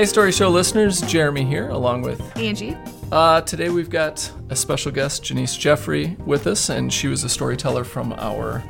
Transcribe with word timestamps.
Hey, 0.00 0.06
Story 0.06 0.32
Show 0.32 0.48
listeners, 0.48 1.02
Jeremy 1.02 1.44
here, 1.44 1.68
along 1.68 2.00
with 2.00 2.34
Angie. 2.34 2.74
Uh, 3.12 3.42
today 3.42 3.68
we've 3.68 3.90
got 3.90 4.32
a 4.48 4.56
special 4.56 4.90
guest, 4.90 5.24
Janece 5.24 5.58
Jeffrey, 5.58 6.16
with 6.24 6.46
us, 6.46 6.70
and 6.70 6.90
she 6.90 7.06
was 7.06 7.22
a 7.22 7.28
storyteller 7.28 7.84
from 7.84 8.14
our 8.14 8.64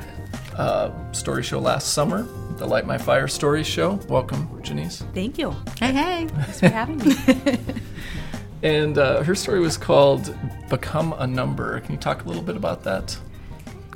uh, 0.57 0.91
story 1.13 1.41
show 1.41 1.57
last 1.57 1.93
summer, 1.93 2.23
the 2.57 2.65
Light 2.65 2.85
My 2.85 2.97
Fire 2.97 3.29
Story 3.29 3.63
Show. 3.63 3.93
Welcome, 4.09 4.45
Janece. 4.61 5.09
Thank 5.13 5.37
you. 5.37 5.51
Hey, 5.79 5.93
hey. 5.93 6.27
Thanks 6.33 6.59
for 6.59 6.67
having 6.67 6.97
me. 6.97 7.15
And 8.61 8.97
uh, 8.97 9.23
her 9.23 9.33
story 9.33 9.61
was 9.61 9.77
called 9.77 10.35
Become 10.69 11.13
a 11.17 11.25
Number. 11.25 11.79
Can 11.79 11.93
you 11.93 11.97
talk 11.97 12.25
a 12.25 12.27
little 12.27 12.43
bit 12.43 12.57
about 12.57 12.83
that? 12.83 13.17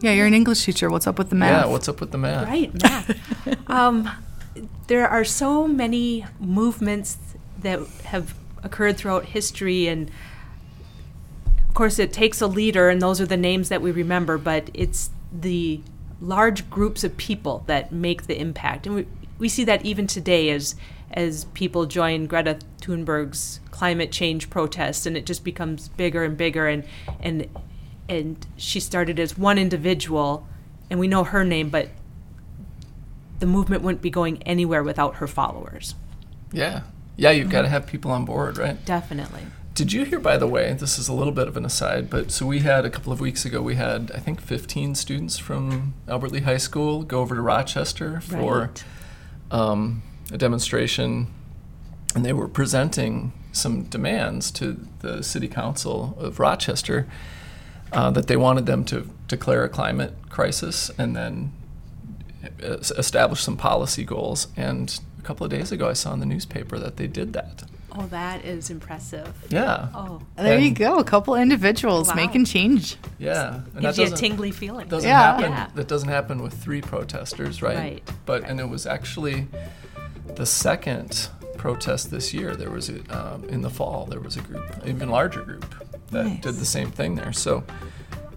Yeah, 0.01 0.13
you're 0.13 0.25
an 0.25 0.33
English 0.33 0.63
teacher. 0.63 0.89
What's 0.89 1.05
up 1.05 1.17
with 1.17 1.31
the 1.31 1.35
math? 1.35 1.65
Yeah, 1.65 1.69
what's 1.69 1.89
up 1.89 1.99
with 1.99 2.11
the 2.11 2.17
math? 2.17 2.47
right, 2.47 2.71
math. 2.81 3.69
um, 3.69 4.09
there 4.87 5.07
are 5.07 5.23
so 5.23 5.67
many 5.67 6.25
movements 6.39 7.17
that 7.65 7.79
have 8.05 8.35
occurred 8.63 8.97
throughout 8.97 9.25
history, 9.25 9.87
and 9.87 10.09
of 11.67 11.73
course, 11.73 11.99
it 11.99 12.13
takes 12.13 12.41
a 12.41 12.47
leader, 12.47 12.89
and 12.89 13.01
those 13.01 13.19
are 13.19 13.25
the 13.25 13.37
names 13.37 13.69
that 13.69 13.81
we 13.81 13.91
remember, 13.91 14.37
but 14.37 14.69
it's 14.73 15.09
the 15.31 15.81
large 16.21 16.69
groups 16.69 17.03
of 17.03 17.17
people 17.17 17.63
that 17.67 17.91
make 17.91 18.27
the 18.27 18.39
impact. 18.39 18.87
And 18.87 18.95
we, 18.95 19.07
we 19.37 19.49
see 19.49 19.63
that 19.65 19.85
even 19.85 20.07
today 20.07 20.49
as 20.49 20.75
as 21.11 21.45
people 21.53 21.85
join 21.85 22.25
Greta 22.25 22.57
Thunberg's 22.81 23.59
climate 23.71 24.11
change 24.11 24.49
protests, 24.49 25.05
and 25.05 25.15
it 25.15 25.25
just 25.25 25.43
becomes 25.43 25.89
bigger 25.89 26.23
and 26.23 26.37
bigger. 26.37 26.67
And 26.67 26.83
and 27.19 27.47
and 28.07 28.45
she 28.57 28.79
started 28.79 29.19
as 29.19 29.37
one 29.37 29.57
individual, 29.57 30.47
and 30.89 30.99
we 30.99 31.07
know 31.07 31.23
her 31.23 31.43
name, 31.43 31.69
but 31.69 31.89
the 33.39 33.45
movement 33.45 33.81
wouldn't 33.81 34.01
be 34.01 34.09
going 34.09 34.41
anywhere 34.43 34.83
without 34.83 35.15
her 35.15 35.27
followers. 35.27 35.95
Yeah. 36.51 36.83
Yeah, 37.17 37.31
you've 37.31 37.49
got 37.49 37.61
to 37.63 37.69
have 37.69 37.87
people 37.87 38.11
on 38.11 38.25
board, 38.25 38.57
right? 38.57 38.83
Definitely. 38.85 39.41
Did 39.73 39.91
you 39.91 40.05
hear, 40.05 40.19
by 40.19 40.37
the 40.37 40.47
way, 40.47 40.73
this 40.73 40.97
is 40.97 41.07
a 41.09 41.13
little 41.13 41.33
bit 41.33 41.47
of 41.47 41.57
an 41.57 41.65
aside, 41.65 42.09
but 42.09 42.31
so 42.31 42.45
we 42.45 42.59
had 42.59 42.85
a 42.85 42.89
couple 42.89 43.11
of 43.11 43.19
weeks 43.19 43.43
ago, 43.45 43.61
we 43.61 43.75
had, 43.75 44.09
I 44.15 44.19
think, 44.19 44.39
15 44.41 44.95
students 44.95 45.37
from 45.37 45.93
Albert 46.07 46.31
Lea 46.31 46.39
High 46.41 46.57
School 46.57 47.03
go 47.03 47.19
over 47.19 47.35
to 47.35 47.41
Rochester 47.41 48.21
for 48.21 48.59
Right. 48.61 48.83
um, 49.51 50.01
a 50.31 50.37
demonstration, 50.37 51.27
and 52.15 52.25
they 52.25 52.31
were 52.33 52.47
presenting 52.47 53.33
some 53.51 53.83
demands 53.83 54.49
to 54.51 54.79
the 54.99 55.21
City 55.23 55.47
Council 55.49 56.15
of 56.19 56.39
Rochester 56.39 57.07
uh, 57.91 58.11
that 58.11 58.27
they 58.27 58.37
wanted 58.37 58.65
them 58.65 58.83
to 58.85 59.09
declare 59.27 59.63
a 59.63 59.69
climate 59.69 60.13
crisis 60.29 60.89
and 60.97 61.15
then 61.15 61.51
uh, 62.63 62.77
establish 62.97 63.41
some 63.41 63.57
policy 63.57 64.03
goals. 64.03 64.47
And 64.57 64.99
couple 65.25 65.43
of 65.45 65.51
days 65.51 65.71
ago, 65.71 65.89
I 65.89 65.93
saw 65.93 66.13
in 66.13 66.19
the 66.19 66.25
newspaper 66.25 66.77
that 66.79 66.97
they 66.97 67.07
did 67.07 67.33
that. 67.33 67.63
Oh, 67.97 68.05
that 68.07 68.43
is 68.45 68.69
impressive. 68.69 69.33
Yeah. 69.49 69.87
Oh, 69.95 70.21
There 70.35 70.59
you 70.59 70.71
go. 70.71 70.99
A 70.99 71.03
couple 71.03 71.33
individuals 71.35 72.09
Wow. 72.09 72.15
making 72.15 72.45
change. 72.45 72.97
Yeah, 73.17 73.55
and 73.55 73.81
gives 73.81 73.95
that 73.95 73.97
you 73.97 74.07
a 74.07 74.09
doesn't, 74.09 74.17
tingly 74.17 74.51
feeling. 74.51 74.87
doesn't 74.87 75.07
Yeah. 75.09 75.21
happen. 75.21 75.51
Yeah. 75.51 75.67
That 75.75 75.87
doesn't 75.87 76.09
happen 76.09 76.43
with 76.43 76.53
three 76.53 76.81
protesters, 76.81 77.61
right? 77.61 77.77
Right, 77.77 78.11
But 78.25 78.43
and 78.49 78.59
it 78.59 78.69
was 78.69 78.85
actually 78.85 79.47
the 80.35 80.45
second 80.45 81.29
protest 81.57 82.11
this 82.11 82.33
year. 82.33 82.55
There 82.55 82.69
was 82.69 82.89
a, 82.89 82.97
um, 83.17 83.45
in 83.45 83.61
the 83.61 83.69
fall. 83.69 84.05
There 84.09 84.19
was 84.19 84.35
a 84.37 84.41
group, 84.41 84.65
even 84.85 85.09
larger 85.09 85.41
group, 85.41 85.65
that 86.11 86.25
Nice. 86.25 86.41
did 86.41 86.55
the 86.55 86.65
same 86.65 86.91
thing 86.91 87.15
there. 87.15 87.31
So, 87.33 87.63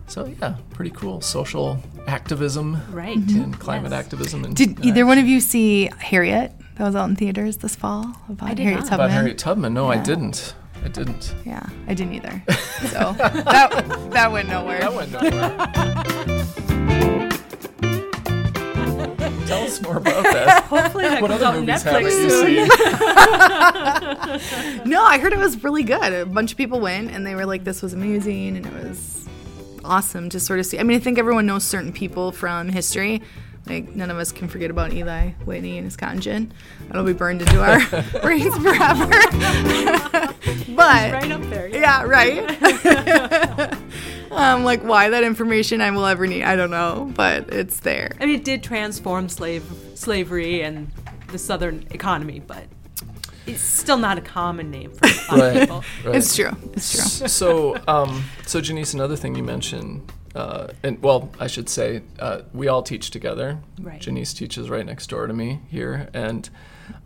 so 0.06 0.24
yeah, 0.40 0.54
pretty 0.70 0.92
cool 0.92 1.20
social 1.20 1.82
activism, 2.06 2.80
Right. 2.92 3.16
And 3.16 3.58
climate 3.58 3.90
Yes. 3.90 4.04
activism. 4.04 4.44
And, 4.44 4.54
Did 4.56 4.76
and 4.76 4.86
either 4.86 5.04
one 5.04 5.18
of 5.18 5.26
you 5.26 5.40
see 5.40 5.90
Harriet? 5.98 6.52
That 6.78 6.84
was 6.84 6.94
out 6.96 7.08
in 7.10 7.16
theaters 7.16 7.56
this 7.56 7.74
fall 7.74 8.04
about 8.28 8.50
I 8.50 8.54
did 8.54 8.62
Harriet 8.62 8.80
not. 8.82 8.88
Tubman. 8.88 9.06
about 9.06 9.10
Harriet 9.10 9.38
Tubman? 9.38 9.74
No, 9.74 9.88
I 9.90 9.96
didn't. 9.98 10.54
I 10.84 10.88
didn't. 10.88 11.34
Yeah, 11.44 11.66
I 11.88 11.94
didn't 11.94 12.14
either. 12.14 12.42
So 12.88 13.12
that 13.18 14.10
that 14.12 14.30
went 14.30 14.48
nowhere. 14.48 14.78
That 14.78 14.94
went 14.94 15.10
nowhere. 15.10 15.56
Tell 19.48 19.64
us 19.64 19.80
more 19.82 19.96
about 19.96 20.22
that. 20.22 20.64
Hopefully 20.68 21.04
that 21.08 21.20
What 21.20 21.30
comes 21.32 21.42
other 21.42 21.60
movies 21.60 21.82
Netflix 21.82 21.90
haven't 21.90 22.30
soon. 22.30 22.54
you 22.54 22.68
seen? 24.78 24.84
No, 24.88 25.02
I 25.04 25.18
heard 25.18 25.32
it 25.32 25.38
was 25.38 25.62
really 25.64 25.82
good. 25.82 26.12
A 26.12 26.24
bunch 26.26 26.52
of 26.52 26.56
people 26.58 26.78
went 26.80 27.10
and 27.10 27.26
they 27.26 27.34
were 27.34 27.46
like, 27.46 27.64
"This 27.64 27.82
was 27.82 27.92
amazing," 27.92 28.56
and 28.58 28.66
it 28.66 28.72
was 28.72 29.26
awesome 29.84 30.28
to 30.30 30.38
sort 30.38 30.60
of 30.60 30.66
see. 30.66 30.78
I 30.78 30.82
mean, 30.84 30.96
I 30.98 31.00
think 31.00 31.18
everyone 31.18 31.46
knows 31.46 31.64
certain 31.64 31.92
people 31.92 32.30
from 32.30 32.68
history. 32.68 33.20
Like 33.68 33.94
none 33.94 34.10
of 34.10 34.16
us 34.18 34.32
can 34.32 34.48
forget 34.48 34.70
about 34.70 34.92
Eli 34.92 35.30
Whitney 35.44 35.76
and 35.76 35.84
his 35.84 35.96
cotton 35.96 36.20
gin. 36.20 36.52
That'll 36.86 37.04
be 37.04 37.12
burned 37.12 37.42
into 37.42 37.60
our 37.60 37.78
brains 38.22 38.56
forever. 38.56 39.06
but 40.74 41.12
right 41.12 41.30
up 41.30 41.42
there. 41.50 41.68
yeah, 41.68 42.02
right. 42.04 42.38
um, 44.30 44.64
like 44.64 44.82
why 44.82 45.10
that 45.10 45.24
information 45.24 45.80
I 45.80 45.90
will 45.90 46.06
ever 46.06 46.26
need, 46.26 46.44
I 46.44 46.56
don't 46.56 46.70
know, 46.70 47.10
but 47.14 47.52
it's 47.52 47.80
there. 47.80 48.16
I 48.20 48.26
mean, 48.26 48.36
it 48.36 48.44
did 48.44 48.62
transform 48.62 49.28
slave 49.28 49.64
slavery 49.94 50.62
and 50.62 50.90
the 51.28 51.38
Southern 51.38 51.86
economy, 51.90 52.40
but 52.40 52.64
it's 53.46 53.60
still 53.60 53.98
not 53.98 54.18
a 54.18 54.20
common 54.22 54.70
name 54.70 54.92
for 54.92 55.06
a 55.06 55.08
lot 55.08 55.18
of 55.30 55.38
Right. 55.54 55.60
people. 55.60 55.84
right. 56.04 56.14
It's 56.16 56.34
true. 56.36 56.50
It's 56.74 57.18
true. 57.18 57.28
So, 57.28 57.80
um, 57.88 58.24
so 58.46 58.60
Janece, 58.60 58.94
another 58.94 59.16
thing 59.16 59.34
you 59.34 59.42
mentioned, 59.42 60.10
uh, 60.38 60.72
and 60.84 61.02
well, 61.02 61.30
I 61.40 61.48
should 61.48 61.68
say, 61.68 62.02
uh, 62.20 62.42
we 62.54 62.68
all 62.68 62.84
teach 62.84 63.10
together. 63.10 63.58
Right. 63.80 64.00
Janece 64.00 64.36
teaches 64.36 64.70
right 64.70 64.86
next 64.86 65.08
door 65.08 65.26
to 65.26 65.32
me 65.32 65.60
here, 65.68 66.08
and 66.14 66.48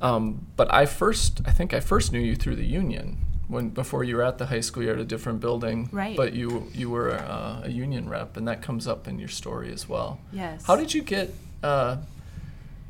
um, 0.02 0.46
but 0.54 0.72
I 0.72 0.84
first, 0.84 1.40
I 1.46 1.50
think 1.50 1.72
I 1.72 1.80
first 1.80 2.12
knew 2.12 2.20
you 2.20 2.36
through 2.36 2.56
the 2.56 2.66
union 2.66 3.16
when 3.48 3.70
before 3.70 4.04
you 4.04 4.16
were 4.16 4.22
at 4.22 4.36
the 4.36 4.46
high 4.46 4.60
school. 4.60 4.82
You're 4.82 4.94
at 4.94 5.00
a 5.00 5.06
different 5.06 5.40
building, 5.40 5.88
Right. 5.90 6.14
But 6.14 6.34
you 6.34 6.70
you 6.74 6.90
were 6.90 7.12
uh, 7.14 7.62
a 7.64 7.70
union 7.70 8.06
rep, 8.06 8.36
and 8.36 8.46
that 8.48 8.60
comes 8.60 8.86
up 8.86 9.08
in 9.08 9.18
your 9.18 9.30
story 9.30 9.72
as 9.72 9.88
well. 9.88 10.20
Yes. 10.30 10.66
How 10.66 10.76
did 10.76 10.92
you 10.92 11.00
get? 11.00 11.34
Uh, 11.62 11.96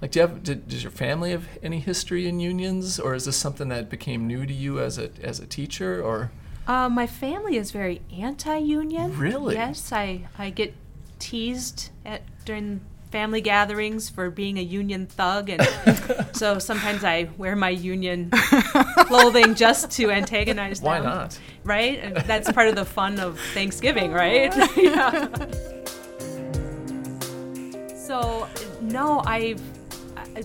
like, 0.01 0.11
do 0.11 0.19
you 0.19 0.27
have? 0.27 0.43
Did, 0.43 0.69
does 0.69 0.83
your 0.83 0.91
family 0.91 1.31
have 1.31 1.47
any 1.63 1.79
history 1.79 2.27
in 2.27 2.41
unions, 2.41 2.99
or 2.99 3.15
is 3.15 3.27
this 3.27 3.37
something 3.37 3.69
that 3.69 3.89
became 3.89 4.27
new 4.27 4.45
to 4.45 4.53
you 4.53 4.81
as 4.81 4.99
a 4.99 5.11
as 5.23 5.39
a 5.39 5.47
teacher, 5.47 6.03
or? 6.03 6.33
Uh, 6.67 6.89
my 6.89 7.07
family 7.07 7.57
is 7.57 7.73
very 7.73 8.01
anti-union. 8.17 9.19
Really? 9.19 9.55
Yes, 9.55 9.93
I, 9.93 10.29
I 10.39 10.51
get 10.51 10.75
teased 11.19 11.91
at 12.05 12.23
during 12.45 12.81
family 13.11 13.41
gatherings 13.41 14.09
for 14.09 14.31
being 14.31 14.59
a 14.59 14.63
union 14.63 15.07
thug, 15.07 15.51
and 15.51 15.63
so 16.33 16.59
sometimes 16.59 17.05
I 17.05 17.29
wear 17.37 17.55
my 17.55 17.69
union 17.69 18.31
clothing 18.31 19.55
just 19.55 19.91
to 19.93 20.11
antagonize 20.11 20.81
them. 20.81 20.87
Why 20.87 21.01
not? 21.01 21.39
Right? 21.63 21.99
And 21.99 22.17
that's 22.17 22.51
part 22.51 22.69
of 22.69 22.75
the 22.75 22.85
fun 22.87 23.21
of 23.21 23.39
Thanksgiving, 23.53 24.13
right? 24.13 24.53
yeah. 24.77 25.29
So, 27.95 28.49
no, 28.81 29.23
I've 29.27 29.61
I, 30.17 30.45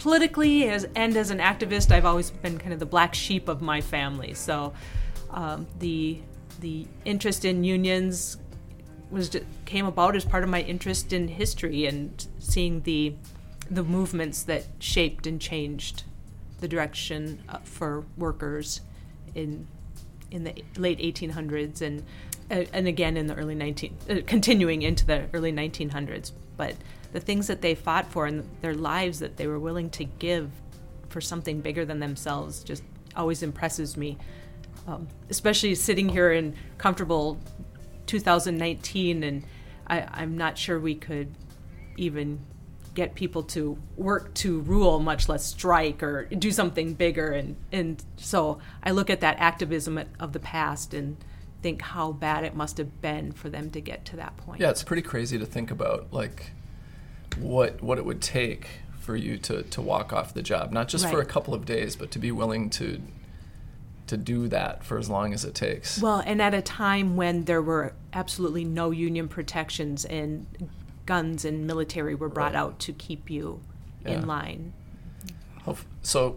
politically 0.00 0.68
as, 0.68 0.86
and 0.96 1.16
as 1.16 1.30
an 1.30 1.38
activist, 1.38 1.92
I've 1.92 2.04
always 2.04 2.30
been 2.30 2.58
kind 2.58 2.72
of 2.72 2.80
the 2.80 2.86
black 2.86 3.14
sheep 3.14 3.48
of 3.48 3.62
my 3.62 3.80
family. 3.80 4.34
So, 4.34 4.72
um, 5.32 5.66
the 5.78 6.20
the 6.60 6.86
interest 7.04 7.44
in 7.44 7.64
unions 7.64 8.36
was 9.10 9.36
came 9.64 9.86
about 9.86 10.16
as 10.16 10.24
part 10.24 10.42
of 10.42 10.48
my 10.48 10.62
interest 10.62 11.12
in 11.12 11.28
history 11.28 11.86
and 11.86 12.26
seeing 12.38 12.82
the 12.82 13.14
the 13.70 13.82
movements 13.82 14.42
that 14.44 14.64
shaped 14.78 15.26
and 15.26 15.40
changed 15.40 16.04
the 16.60 16.68
direction 16.68 17.42
uh, 17.48 17.58
for 17.64 18.04
workers 18.16 18.80
in 19.34 19.66
in 20.30 20.44
the 20.44 20.64
late 20.76 20.98
1800s 20.98 21.82
and 21.82 22.02
uh, 22.50 22.64
and 22.72 22.86
again 22.86 23.16
in 23.16 23.26
the 23.26 23.34
early 23.34 23.54
19 23.54 23.96
uh, 24.08 24.14
continuing 24.26 24.82
into 24.82 25.04
the 25.06 25.26
early 25.34 25.52
1900s 25.52 26.32
but 26.56 26.74
the 27.12 27.20
things 27.20 27.46
that 27.46 27.60
they 27.60 27.74
fought 27.74 28.06
for 28.06 28.26
and 28.26 28.48
their 28.62 28.74
lives 28.74 29.18
that 29.18 29.36
they 29.36 29.46
were 29.46 29.58
willing 29.58 29.90
to 29.90 30.04
give 30.04 30.50
for 31.08 31.20
something 31.20 31.60
bigger 31.60 31.84
than 31.84 32.00
themselves 32.00 32.64
just 32.64 32.82
always 33.14 33.42
impresses 33.42 33.96
me 33.96 34.16
um, 34.86 35.08
especially 35.30 35.74
sitting 35.74 36.08
here 36.08 36.32
in 36.32 36.54
comfortable 36.78 37.38
2019 38.06 39.22
and 39.22 39.44
I, 39.86 40.06
i'm 40.12 40.36
not 40.36 40.58
sure 40.58 40.78
we 40.78 40.94
could 40.94 41.34
even 41.96 42.40
get 42.94 43.14
people 43.14 43.42
to 43.42 43.78
work 43.96 44.34
to 44.34 44.60
rule, 44.60 45.00
much 45.00 45.28
less 45.28 45.44
strike 45.44 46.02
or 46.02 46.26
do 46.26 46.50
something 46.50 46.94
bigger. 46.94 47.30
And, 47.30 47.56
and 47.70 48.02
so 48.16 48.58
I 48.82 48.90
look 48.90 49.10
at 49.10 49.20
that 49.20 49.38
activism 49.38 50.02
of 50.20 50.32
the 50.32 50.40
past 50.40 50.92
and 50.92 51.16
think 51.62 51.80
how 51.80 52.12
bad 52.12 52.44
it 52.44 52.54
must 52.54 52.76
have 52.78 53.00
been 53.00 53.32
for 53.32 53.48
them 53.48 53.70
to 53.70 53.80
get 53.80 54.04
to 54.06 54.16
that 54.16 54.36
point. 54.36 54.60
Yeah, 54.60 54.70
it's 54.70 54.82
pretty 54.82 55.02
crazy 55.02 55.38
to 55.38 55.46
think 55.46 55.70
about, 55.70 56.12
like 56.12 56.50
what 57.38 57.82
what 57.82 57.96
it 57.96 58.04
would 58.04 58.20
take 58.20 58.68
for 59.00 59.16
you 59.16 59.38
to 59.38 59.62
to 59.62 59.80
walk 59.80 60.12
off 60.12 60.34
the 60.34 60.42
job, 60.42 60.70
not 60.72 60.88
just 60.88 61.08
for 61.08 61.20
a 61.20 61.24
couple 61.24 61.54
of 61.54 61.64
days, 61.64 61.96
but 61.96 62.10
to 62.10 62.18
be 62.18 62.30
willing 62.30 62.68
to 62.68 63.00
to 64.12 64.16
do 64.18 64.46
that 64.48 64.84
for 64.84 64.98
as 64.98 65.08
long 65.10 65.32
as 65.32 65.44
it 65.44 65.54
takes. 65.54 66.00
Well, 66.00 66.22
and 66.24 66.40
at 66.42 66.52
a 66.54 66.60
time 66.62 67.16
when 67.16 67.44
there 67.44 67.62
were 67.62 67.94
absolutely 68.12 68.64
no 68.64 68.90
union 68.90 69.26
protections 69.26 70.04
and 70.04 70.46
guns 71.06 71.44
and 71.44 71.66
military 71.66 72.14
were 72.14 72.28
brought 72.28 72.52
Right. 72.52 72.58
out 72.60 72.78
to 72.80 72.92
keep 72.92 73.30
you 73.30 73.60
Yeah. 74.04 74.12
in 74.12 74.26
line. 74.26 74.72
So, 76.02 76.36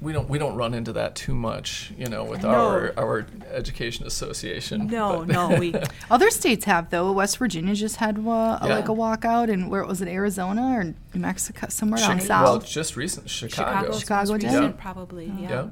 we 0.00 0.12
don't 0.12 0.28
we 0.28 0.38
don't 0.38 0.54
run 0.54 0.74
into 0.74 0.92
that 0.92 1.16
too 1.16 1.34
much, 1.34 1.92
you 1.98 2.06
know, 2.06 2.22
with 2.22 2.42
No. 2.44 2.50
our 2.50 2.92
our 2.96 3.26
education 3.52 4.06
association. 4.06 4.86
No, 4.86 5.24
but- 5.26 5.28
no, 5.28 5.58
we 5.58 5.74
Other 6.10 6.30
states 6.30 6.66
have 6.66 6.90
though. 6.90 7.10
West 7.10 7.38
Virginia 7.38 7.74
just 7.74 7.96
had 7.96 8.18
wa- 8.18 8.58
Yeah. 8.62 8.76
like 8.76 8.88
a 8.88 8.92
walkout, 8.92 9.50
and 9.52 9.68
where 9.70 9.84
was 9.84 10.00
it? 10.00 10.06
Arizona 10.06 10.62
or 10.76 10.84
New 10.84 10.94
Mexico, 11.20 11.66
somewhere 11.68 11.98
down 11.98 12.20
south. 12.20 12.44
Well, 12.44 12.58
just 12.60 12.94
recent 12.96 13.28
Chicago. 13.28 13.70
Chicago's 13.92 14.00
Chicago 14.00 14.32
most 14.32 14.40
did? 14.42 14.46
recent, 14.48 14.64
Yeah. 14.76 14.82
probably. 14.82 15.26
Yeah. 15.40 15.48
Yeah. 15.50 15.66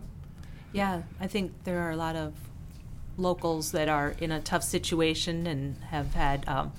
Yeah, 0.73 1.03
I 1.21 1.27
think 1.27 1.53
there 1.65 1.81
are 1.81 1.91
a 1.91 1.97
lot 1.97 2.17
of 2.17 2.35
locals 3.17 3.73
that 3.73 3.89
are 3.89 4.15
in 4.21 4.31
a 4.31 4.41
tough 4.41 4.63
situation 4.63 5.47
and 5.47 5.77
have 5.85 6.15
had 6.15 6.47
um, 6.49 6.73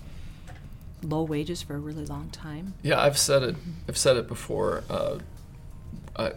low 1.01 1.23
wages 1.23 1.61
for 1.61 1.75
a 1.75 1.79
really 1.79 2.05
long 2.05 2.29
time. 2.29 2.73
Yeah, 2.83 2.99
I've 3.01 3.17
said 3.17 3.43
it. 3.43 3.55
I've 3.87 3.97
said 3.97 4.17
it 4.17 4.27
before. 4.27 4.83
Uh, 4.89 5.19
uh, 6.15 6.31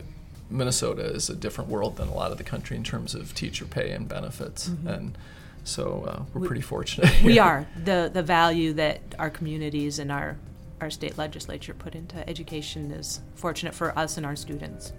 Minnesota 0.49 1.03
is 1.05 1.31
a 1.31 1.37
different 1.37 1.71
world 1.71 1.97
than 1.97 2.09
a 2.09 2.15
lot 2.15 2.33
of 2.33 2.39
the 2.39 2.45
country 2.45 2.77
in 2.77 2.83
terms 2.83 3.15
of 3.15 3.35
teacher 3.35 3.65
pay 3.67 3.91
and 3.93 4.09
benefits, 4.09 4.67
and 4.87 5.17
so 5.63 6.05
uh, 6.09 6.23
we're 6.35 6.41
We- 6.43 6.47
pretty 6.49 6.63
fortunate. 6.63 7.23
we 7.23 7.39
are 7.39 7.67
the 7.85 8.11
the 8.13 8.23
value 8.23 8.73
that 8.73 9.01
our 9.19 9.31
communities 9.31 9.99
and 9.99 10.11
our 10.11 10.37
our 10.81 10.91
state 10.91 11.17
legislature 11.19 11.75
put 11.75 11.95
into 11.95 12.27
education 12.29 12.91
is 12.91 13.21
fortunate 13.35 13.75
for 13.75 13.97
us 13.99 14.17
and 14.17 14.25
our 14.27 14.35
students. 14.35 14.93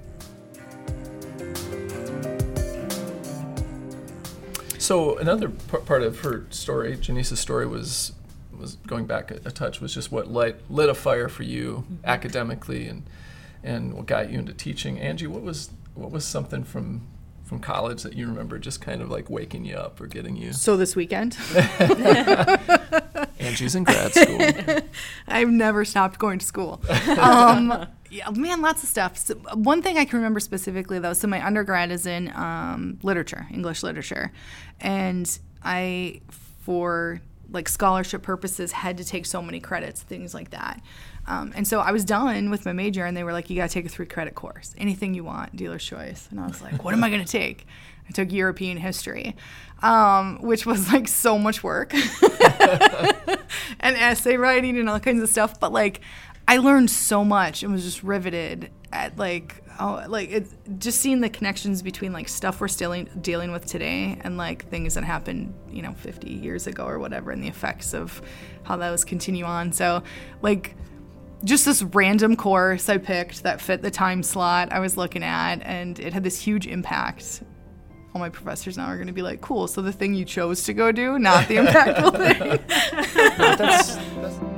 So 4.92 5.18
another 5.20 5.48
p- 5.48 5.78
part 5.86 6.04
of 6.04 6.20
her 6.20 6.46
story, 6.50 6.98
Janece's 6.98 7.40
story, 7.40 7.66
was 7.66 8.12
was 8.60 8.76
going 8.88 9.06
back 9.06 9.32
a, 9.32 9.36
a 9.46 9.50
touch 9.50 9.80
was 9.80 9.94
just 9.94 10.12
what 10.12 10.28
light 10.30 10.58
lit 10.70 10.90
a 10.90 10.94
fire 10.94 11.30
for 11.30 11.44
you 11.44 11.86
academically 12.04 12.88
and 12.90 13.04
and 13.64 13.94
what 13.94 14.06
got 14.06 14.30
you 14.30 14.40
into 14.40 14.52
teaching. 14.52 15.00
Angie, 15.00 15.28
what 15.28 15.44
was 15.44 15.70
what 15.96 16.12
was 16.12 16.26
something 16.26 16.66
from 16.66 17.08
from 17.46 17.60
college 17.60 18.04
that 18.04 18.16
you 18.18 18.28
remember 18.28 18.60
just 18.60 18.82
kind 18.82 19.02
of 19.02 19.10
like 19.10 19.30
waking 19.30 19.64
you 19.64 19.76
up 19.76 20.02
or 20.02 20.08
getting 20.08 20.36
you? 20.36 20.52
so 20.52 20.76
this 20.76 20.94
weekend, 20.94 21.38
Angie's 23.40 23.76
in 23.76 23.86
grad 23.86 24.14
school. 24.14 24.42
I've 25.30 25.48
never 25.48 25.86
stopped 25.86 26.20
going 26.20 26.40
to 26.40 26.46
school. 26.46 26.82
Um, 27.18 27.88
yeah, 28.12 28.30
man, 28.30 28.62
lots 28.62 28.84
of 28.84 28.90
stuff. 28.90 29.18
So, 29.18 29.36
one 29.54 29.82
thing 29.82 29.98
I 29.98 30.04
can 30.04 30.18
remember 30.18 30.42
specifically 30.42 31.00
though, 31.00 31.14
so 31.14 31.28
my 31.28 31.44
undergrad 31.44 31.92
is 31.92 32.06
in 32.06 32.30
um, 32.36 33.00
literature, 33.04 33.48
English 33.52 33.84
literature, 33.84 34.34
and 34.82 35.40
I 35.64 36.20
for 36.60 37.22
like 37.50 37.70
scholarship 37.70 38.22
purposes 38.22 38.74
had 38.74 38.98
to 38.98 39.06
take 39.06 39.26
so 39.26 39.42
many 39.42 39.60
credits, 39.62 40.02
things 40.02 40.34
like 40.34 40.52
that. 40.52 40.82
Um, 41.26 41.54
and 41.56 41.66
so 41.68 41.80
I 41.80 41.92
was 41.92 42.04
done 42.04 42.50
with 42.50 42.66
my 42.66 42.74
major, 42.74 43.06
and 43.06 43.16
they 43.16 43.24
were 43.24 43.32
like, 43.32 43.50
"You 43.50 43.56
got 43.56 43.70
to 43.70 43.74
take 43.74 43.86
a 43.86 43.90
three 43.90 44.06
credit 44.06 44.36
course, 44.36 44.76
anything 44.78 45.14
you 45.14 45.24
want, 45.24 45.56
dealer's 45.56 45.84
choice." 45.84 46.28
And 46.32 46.40
I 46.40 46.48
was 46.48 46.62
like, 46.62 46.84
"What 46.84 46.94
am 46.94 47.06
I 47.06 47.10
going 47.10 47.24
to 47.24 47.32
take?" 47.32 47.66
I 48.10 48.12
took 48.12 48.34
European 48.34 48.76
history, 48.76 49.38
um, 49.82 50.42
which 50.42 50.66
was 50.66 50.92
like 50.92 51.08
so 51.08 51.38
much 51.38 51.64
work. 51.64 51.94
and 53.80 53.96
essay 53.96 54.36
writing 54.36 54.78
and 54.78 54.90
all 54.90 55.00
kinds 55.00 55.24
of 55.24 55.30
stuff. 55.30 55.62
But 55.62 55.72
like, 55.72 56.02
I 56.52 56.58
learned 56.58 56.92
so 56.92 57.24
much 57.24 57.64
and 57.64 57.72
was 57.72 57.86
just 57.86 58.04
riveted 58.04 58.72
at 58.92 59.18
like, 59.18 59.64
oh, 59.80 60.04
like 60.10 60.32
it's 60.32 60.54
just 60.80 61.00
seeing 61.00 61.22
the 61.22 61.30
connections 61.30 61.82
between 61.82 62.12
like 62.12 62.28
stuff 62.28 62.60
we're 62.60 62.68
still 62.68 63.06
dealing 63.22 63.54
with 63.54 63.66
today 63.66 64.20
and 64.26 64.36
like 64.36 64.68
things 64.70 64.96
that 64.96 65.06
happened, 65.06 65.54
you 65.70 65.82
know, 65.82 65.94
50 65.94 66.30
years 66.30 66.68
ago 66.68 66.86
or 66.86 67.00
whatever, 67.00 67.32
and 67.32 67.42
the 67.42 67.48
effects 67.48 67.94
of 67.94 68.22
how 68.64 68.76
those 68.76 69.06
continue 69.06 69.46
on. 69.46 69.72
So, 69.72 70.04
like, 70.42 70.76
just 71.46 71.64
this 71.64 71.84
random 71.84 72.36
course 72.36 72.90
I 72.90 72.98
picked 72.98 73.44
that 73.44 73.62
fit 73.62 73.82
the 73.82 73.90
time 73.90 74.22
slot 74.22 74.74
I 74.74 74.80
was 74.80 74.98
looking 74.98 75.24
at, 75.24 75.62
and 75.62 75.98
it 76.02 76.12
had 76.12 76.26
this 76.26 76.38
huge 76.38 76.68
impact. 76.68 77.44
All 78.14 78.20
my 78.20 78.28
professors 78.28 78.78
now 78.78 78.88
are 78.88 78.96
going 78.96 79.08
to 79.08 79.14
be 79.14 79.22
like, 79.22 79.40
cool, 79.40 79.70
so 79.70 79.82
the 79.82 79.94
thing 79.94 80.16
you 80.16 80.26
chose 80.26 80.64
to 80.64 80.74
go 80.74 80.92
do, 80.92 81.18
not 81.18 81.48
the 81.48 81.56
impactful 81.64 82.18
thing. 82.18 82.60
that's, 83.38 83.96
that's. 83.96 84.51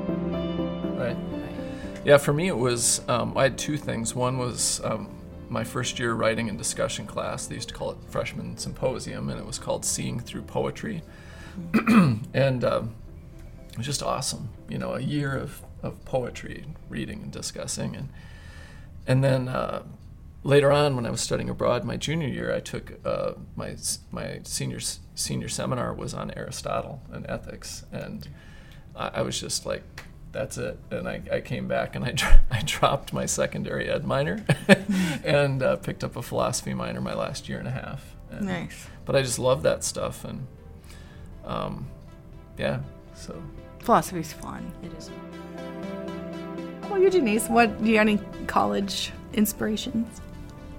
Yeah, 2.05 2.17
for 2.17 2.33
me 2.33 2.47
it 2.47 2.57
was 2.57 3.01
um, 3.07 3.37
I 3.37 3.43
had 3.43 3.57
two 3.57 3.77
things. 3.77 4.13
One 4.13 4.37
was 4.37 4.81
um, 4.83 5.09
my 5.49 5.63
first 5.63 5.99
year 5.99 6.13
writing 6.13 6.49
and 6.49 6.57
discussion 6.57 7.07
class. 7.07 7.47
They 7.47 7.55
used 7.55 7.69
to 7.69 7.73
call 7.73 7.91
it 7.91 7.97
freshman 8.09 8.57
symposium, 8.57 9.29
and 9.29 9.39
it 9.39 9.45
was 9.45 9.57
called 9.57 9.85
Seeing 9.85 10.19
Through 10.19 10.41
Poetry, 10.41 11.01
and 12.33 12.63
um, 12.65 12.95
it 13.71 13.77
was 13.77 13.85
just 13.85 14.03
awesome. 14.03 14.49
You 14.67 14.79
know, 14.79 14.95
a 14.95 14.99
year 14.99 15.37
of, 15.37 15.61
of 15.81 16.03
poetry, 16.03 16.65
reading 16.89 17.21
and 17.23 17.31
discussing, 17.31 17.95
and 17.95 18.09
and 19.07 19.23
then 19.23 19.47
uh, 19.47 19.83
later 20.43 20.73
on 20.73 20.97
when 20.97 21.05
I 21.05 21.09
was 21.09 21.21
studying 21.21 21.49
abroad, 21.49 21.85
my 21.85 21.95
junior 21.95 22.27
year, 22.27 22.53
I 22.53 22.59
took 22.59 22.99
uh, 23.05 23.33
my 23.55 23.77
my 24.11 24.41
senior 24.43 24.79
senior 25.15 25.47
seminar 25.47 25.93
was 25.93 26.13
on 26.13 26.31
Aristotle 26.31 27.01
and 27.13 27.25
ethics, 27.29 27.85
and 27.93 28.27
I, 28.93 29.07
I 29.15 29.21
was 29.21 29.39
just 29.39 29.65
like, 29.65 30.03
that's 30.33 30.57
it. 30.57 30.77
And 30.91 31.07
I, 31.07 31.21
I 31.31 31.39
came 31.39 31.67
back 31.67 31.95
and 31.95 32.03
I 32.03 32.11
dro- 32.11 32.35
I 32.51 32.61
dropped 32.65 33.13
my 33.13 33.25
secondary 33.25 33.87
ed 33.87 34.03
minor, 34.03 34.43
and 35.23 35.63
uh, 35.63 35.77
picked 35.77 36.03
up 36.03 36.17
a 36.17 36.21
philosophy 36.21 36.73
minor 36.73 36.99
my 36.99 37.13
last 37.13 37.47
year 37.47 37.59
and 37.59 37.67
a 37.67 37.71
half. 37.71 38.15
And, 38.31 38.47
nice. 38.47 38.87
But 39.05 39.15
I 39.15 39.21
just 39.21 39.39
love 39.39 39.63
that 39.63 39.83
stuff, 39.83 40.25
and 40.25 40.45
um, 41.45 41.87
yeah, 42.57 42.79
so. 43.13 43.41
Philosophy's 43.79 44.33
fun. 44.33 44.71
It 44.81 44.93
is. 44.97 45.11
Well, 46.89 47.01
you, 47.01 47.09
Denise, 47.09 47.47
what 47.47 47.83
do 47.83 47.89
you 47.89 47.97
have 47.97 48.07
any 48.07 48.19
college 48.47 49.11
inspirations? 49.33 50.21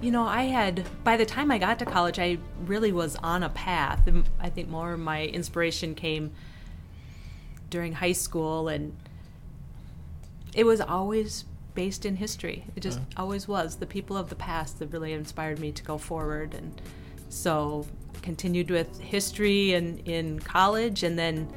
You 0.01 0.11
know, 0.11 0.23
I 0.23 0.43
had, 0.43 0.85
by 1.03 1.17
the 1.17 1.25
time 1.25 1.51
I 1.51 1.57
got 1.57 1.79
to 1.79 1.85
college, 1.85 2.19
I 2.19 2.37
really 2.65 2.91
was 2.91 3.15
on 3.17 3.43
a 3.43 3.49
path. 3.49 4.07
And 4.07 4.27
I 4.39 4.49
think 4.49 4.69
more 4.69 4.93
of 4.93 4.99
my 4.99 5.25
inspiration 5.25 5.93
came 5.93 6.31
during 7.69 7.93
high 7.93 8.11
school, 8.11 8.69
and 8.69 8.95
it 10.55 10.65
was 10.65 10.81
always 10.81 11.45
based 11.75 12.05
in 12.05 12.15
history. 12.15 12.65
It 12.75 12.79
just 12.79 12.97
uh-huh. 12.97 13.23
always 13.23 13.47
was. 13.47 13.75
The 13.75 13.85
people 13.85 14.17
of 14.17 14.29
the 14.29 14.35
past 14.35 14.79
that 14.79 14.87
really 14.87 15.13
inspired 15.13 15.59
me 15.59 15.71
to 15.73 15.83
go 15.83 15.97
forward. 15.97 16.55
And 16.55 16.81
so 17.29 17.85
continued 18.21 18.71
with 18.71 18.99
history 18.99 19.73
in, 19.73 19.99
in 19.99 20.39
college 20.39 21.03
and 21.03 21.19
then 21.19 21.47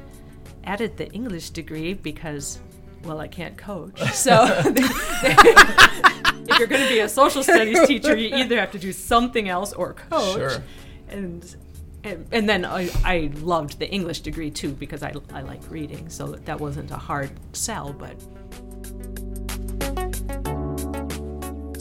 added 0.65 0.97
the 0.97 1.09
English 1.13 1.51
degree 1.51 1.93
because, 1.93 2.59
well, 3.03 3.19
I 3.19 3.27
can't 3.27 3.57
coach. 3.57 3.99
So 4.13 4.45
if 4.65 6.59
you're 6.59 6.67
going 6.67 6.83
to 6.83 6.89
be 6.89 6.99
a 6.99 7.09
social 7.09 7.41
studies 7.41 7.87
teacher, 7.87 8.15
you 8.15 8.35
either 8.35 8.59
have 8.59 8.71
to 8.73 8.79
do 8.79 8.91
something 8.91 9.47
else 9.47 9.71
or 9.71 9.93
coach. 9.93 10.35
Sure. 10.35 10.63
And, 11.07 11.55
and 12.03 12.27
and 12.31 12.47
then 12.47 12.65
I, 12.65 12.89
I 13.03 13.31
loved 13.41 13.79
the 13.79 13.89
English 13.89 14.21
degree 14.21 14.51
too 14.51 14.71
because 14.71 15.03
I, 15.03 15.13
I 15.33 15.41
like 15.41 15.61
reading, 15.69 16.09
so 16.09 16.27
that 16.27 16.59
wasn't 16.59 16.91
a 16.91 16.97
hard 16.97 17.29
sell. 17.53 17.91
But 17.93 18.15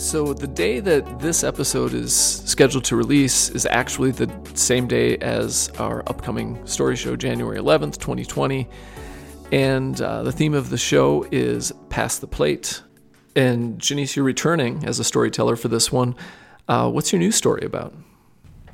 So 0.08 0.32
the 0.32 0.46
day 0.46 0.80
that 0.80 1.18
this 1.20 1.44
episode 1.44 1.92
is 1.92 2.16
scheduled 2.16 2.84
to 2.84 2.96
release 2.96 3.50
is 3.50 3.66
actually 3.66 4.10
the 4.10 4.32
same 4.54 4.86
day 4.86 5.18
as 5.18 5.70
our 5.78 6.00
upcoming 6.06 6.66
story 6.66 6.96
show, 6.96 7.14
January 7.14 7.58
11th, 7.58 7.98
2020. 7.98 8.66
And 9.52 10.00
uh, 10.00 10.22
the 10.22 10.32
theme 10.32 10.54
of 10.54 10.70
the 10.70 10.78
show 10.78 11.26
is 11.30 11.72
Pass 11.90 12.20
the 12.20 12.26
Plate. 12.26 12.82
And 13.36 13.78
Janece, 13.78 14.16
you're 14.16 14.24
returning 14.24 14.82
as 14.86 14.98
a 14.98 15.04
storyteller 15.04 15.56
for 15.56 15.68
this 15.68 15.92
one. 15.92 16.16
Uh, 16.66 16.90
what's 16.90 17.12
your 17.12 17.20
new 17.20 17.30
story 17.30 17.66
about? 17.66 17.92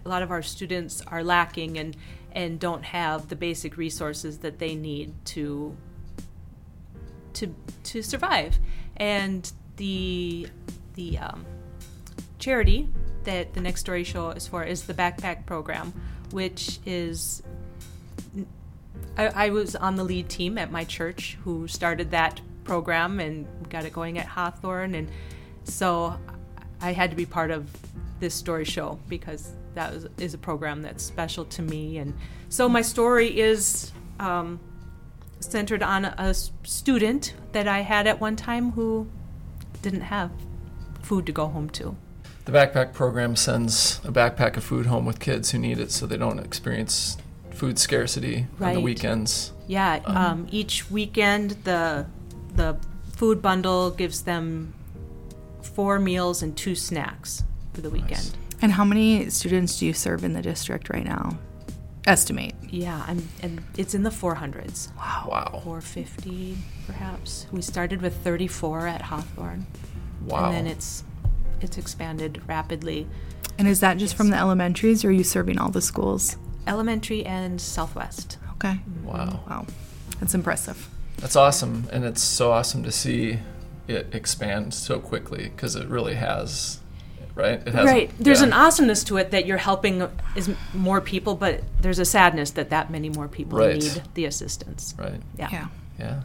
a 0.04 0.08
lot 0.08 0.22
of 0.22 0.30
our 0.30 0.42
students 0.42 1.02
are 1.08 1.24
lacking 1.24 1.78
and 1.78 1.96
and 2.30 2.60
don't 2.60 2.84
have 2.84 3.28
the 3.28 3.36
basic 3.36 3.76
resources 3.76 4.38
that 4.38 4.60
they 4.60 4.76
need 4.76 5.12
to 5.24 5.76
to 7.32 7.52
to 7.82 8.02
survive. 8.02 8.60
And 8.96 9.50
the 9.76 10.46
the 10.94 11.18
um, 11.18 11.44
charity 12.38 12.88
that 13.24 13.54
the 13.54 13.60
next 13.60 13.80
story 13.80 14.04
show 14.04 14.30
is 14.30 14.46
for 14.46 14.64
is 14.64 14.84
the 14.84 14.94
backpack 14.94 15.46
program, 15.46 15.92
which 16.30 16.78
is 16.86 17.42
I, 19.16 19.26
I 19.28 19.50
was 19.50 19.76
on 19.76 19.96
the 19.96 20.04
lead 20.04 20.28
team 20.28 20.58
at 20.58 20.70
my 20.70 20.84
church 20.84 21.38
who 21.44 21.68
started 21.68 22.10
that 22.10 22.40
program 22.64 23.20
and 23.20 23.46
got 23.68 23.84
it 23.84 23.92
going 23.92 24.18
at 24.18 24.26
Hawthorne. 24.26 24.94
And 24.94 25.10
so 25.64 26.18
I 26.80 26.92
had 26.92 27.10
to 27.10 27.16
be 27.16 27.26
part 27.26 27.50
of 27.50 27.68
this 28.20 28.34
story 28.34 28.64
show 28.64 28.98
because 29.08 29.52
that 29.74 29.92
was, 29.92 30.06
is 30.18 30.34
a 30.34 30.38
program 30.38 30.82
that's 30.82 31.04
special 31.04 31.44
to 31.46 31.62
me. 31.62 31.98
And 31.98 32.14
so 32.48 32.68
my 32.68 32.82
story 32.82 33.40
is 33.40 33.92
um, 34.18 34.60
centered 35.40 35.82
on 35.82 36.04
a 36.04 36.34
student 36.34 37.34
that 37.52 37.68
I 37.68 37.80
had 37.80 38.06
at 38.06 38.20
one 38.20 38.36
time 38.36 38.72
who 38.72 39.08
didn't 39.82 40.02
have 40.02 40.30
food 41.04 41.26
to 41.26 41.32
go 41.32 41.46
home 41.46 41.70
to. 41.70 41.96
The 42.44 42.52
backpack 42.52 42.92
program 42.92 43.36
sends 43.36 44.00
a 44.04 44.12
backpack 44.12 44.56
of 44.56 44.64
food 44.64 44.86
home 44.86 45.06
with 45.06 45.18
kids 45.18 45.50
who 45.50 45.58
need 45.58 45.78
it 45.78 45.90
so 45.90 46.06
they 46.06 46.18
don't 46.18 46.38
experience 46.38 47.16
food 47.50 47.78
scarcity 47.78 48.46
on 48.60 48.74
the 48.74 48.80
weekends. 48.80 49.52
Yeah, 49.66 50.00
um, 50.04 50.46
each 50.50 50.90
weekend 50.90 51.52
the 51.64 52.06
the 52.54 52.76
food 53.16 53.40
bundle 53.40 53.90
gives 53.90 54.22
them 54.22 54.74
four 55.62 55.98
meals 55.98 56.42
and 56.42 56.56
two 56.56 56.74
snacks 56.74 57.44
for 57.72 57.80
the 57.80 57.90
weekend. 57.90 58.36
And 58.60 58.72
how 58.72 58.84
many 58.84 59.30
students 59.30 59.78
do 59.78 59.86
you 59.86 59.92
serve 59.92 60.24
in 60.24 60.32
the 60.32 60.42
district 60.42 60.90
right 60.90 61.04
now? 61.04 61.38
Estimate. 62.06 62.54
Yeah, 62.70 63.02
I'm, 63.06 63.26
and 63.42 63.62
it's 63.78 63.94
in 63.94 64.02
the 64.02 64.10
400s. 64.10 64.94
Wow. 64.96 65.28
Wow. 65.30 65.60
450 65.64 66.56
perhaps. 66.86 67.46
We 67.50 67.62
started 67.62 68.02
with 68.02 68.16
34 68.18 68.86
at 68.86 69.02
Hawthorne. 69.02 69.66
Wow. 70.26 70.46
And 70.46 70.54
then 70.54 70.66
it's 70.66 71.04
it's 71.60 71.78
expanded 71.78 72.42
rapidly. 72.46 73.06
And 73.58 73.68
is 73.68 73.80
that 73.80 73.98
just 73.98 74.16
from 74.16 74.30
the 74.30 74.36
elementaries 74.36 75.04
or 75.04 75.08
are 75.08 75.12
you 75.12 75.24
serving 75.24 75.58
all 75.58 75.70
the 75.70 75.80
schools? 75.80 76.36
Elementary 76.66 77.24
and 77.24 77.60
Southwest. 77.60 78.38
Okay. 78.54 78.80
Mm-hmm. 78.88 79.06
Wow. 79.06 79.40
Wow. 79.48 79.66
That's 80.20 80.34
impressive. 80.34 80.88
That's 81.18 81.36
awesome. 81.36 81.88
And 81.92 82.04
it's 82.04 82.22
so 82.22 82.52
awesome 82.52 82.82
to 82.82 82.92
see 82.92 83.38
it 83.86 84.14
expand 84.14 84.74
so 84.74 84.98
quickly 84.98 85.44
because 85.44 85.76
it 85.76 85.86
really 85.88 86.14
has, 86.14 86.80
right? 87.34 87.60
It 87.66 87.74
has. 87.74 87.84
Right. 87.86 88.10
There's 88.18 88.40
yeah. 88.40 88.48
an 88.48 88.52
awesomeness 88.52 89.04
to 89.04 89.18
it 89.18 89.30
that 89.30 89.46
you're 89.46 89.58
helping 89.58 90.08
is 90.34 90.50
more 90.72 91.00
people, 91.00 91.34
but 91.34 91.62
there's 91.80 91.98
a 91.98 92.04
sadness 92.04 92.52
that 92.52 92.70
that 92.70 92.90
many 92.90 93.10
more 93.10 93.28
people 93.28 93.58
Right. 93.58 93.76
need 93.76 94.02
the 94.14 94.24
assistance. 94.24 94.94
Right. 94.98 95.20
Yeah. 95.38 95.48
Yeah. 95.52 95.66
Yeah. 95.98 96.20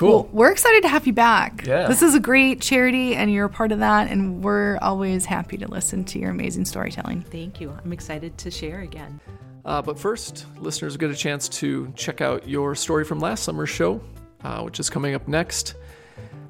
Well, 0.00 0.22
Cool. 0.24 0.30
we're 0.32 0.50
excited 0.50 0.82
to 0.82 0.88
have 0.88 1.06
you 1.06 1.12
back. 1.12 1.64
Yeah. 1.66 1.86
This 1.86 2.02
is 2.02 2.14
a 2.14 2.20
great 2.20 2.60
charity, 2.60 3.14
and 3.14 3.30
you're 3.32 3.44
a 3.46 3.50
part 3.50 3.72
of 3.72 3.78
that, 3.80 4.10
and 4.10 4.42
we're 4.42 4.78
always 4.80 5.24
happy 5.26 5.56
to 5.58 5.68
listen 5.68 6.04
to 6.06 6.18
your 6.18 6.30
amazing 6.30 6.64
storytelling. 6.64 7.22
Thank 7.30 7.60
you. 7.60 7.76
I'm 7.84 7.92
excited 7.92 8.36
to 8.38 8.50
share 8.50 8.80
again. 8.80 9.20
Uh, 9.64 9.80
but 9.82 9.98
first, 9.98 10.46
listeners 10.58 10.96
get 10.96 11.10
a 11.10 11.14
chance 11.14 11.48
to 11.48 11.92
check 11.94 12.20
out 12.20 12.48
your 12.48 12.74
story 12.74 13.04
from 13.04 13.20
last 13.20 13.44
summer's 13.44 13.68
show, 13.68 14.00
uh, 14.42 14.62
which 14.62 14.80
is 14.80 14.90
coming 14.90 15.14
up 15.14 15.28
next. 15.28 15.74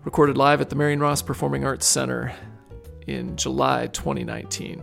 Recorded 0.04 0.36
live 0.38 0.60
at 0.60 0.70
the 0.70 0.76
Marion 0.76 1.00
Ross 1.00 1.20
Performing 1.20 1.64
Arts 1.64 1.86
Center 1.86 2.32
in 3.06 3.36
July 3.36 3.88
2019. 3.88 4.82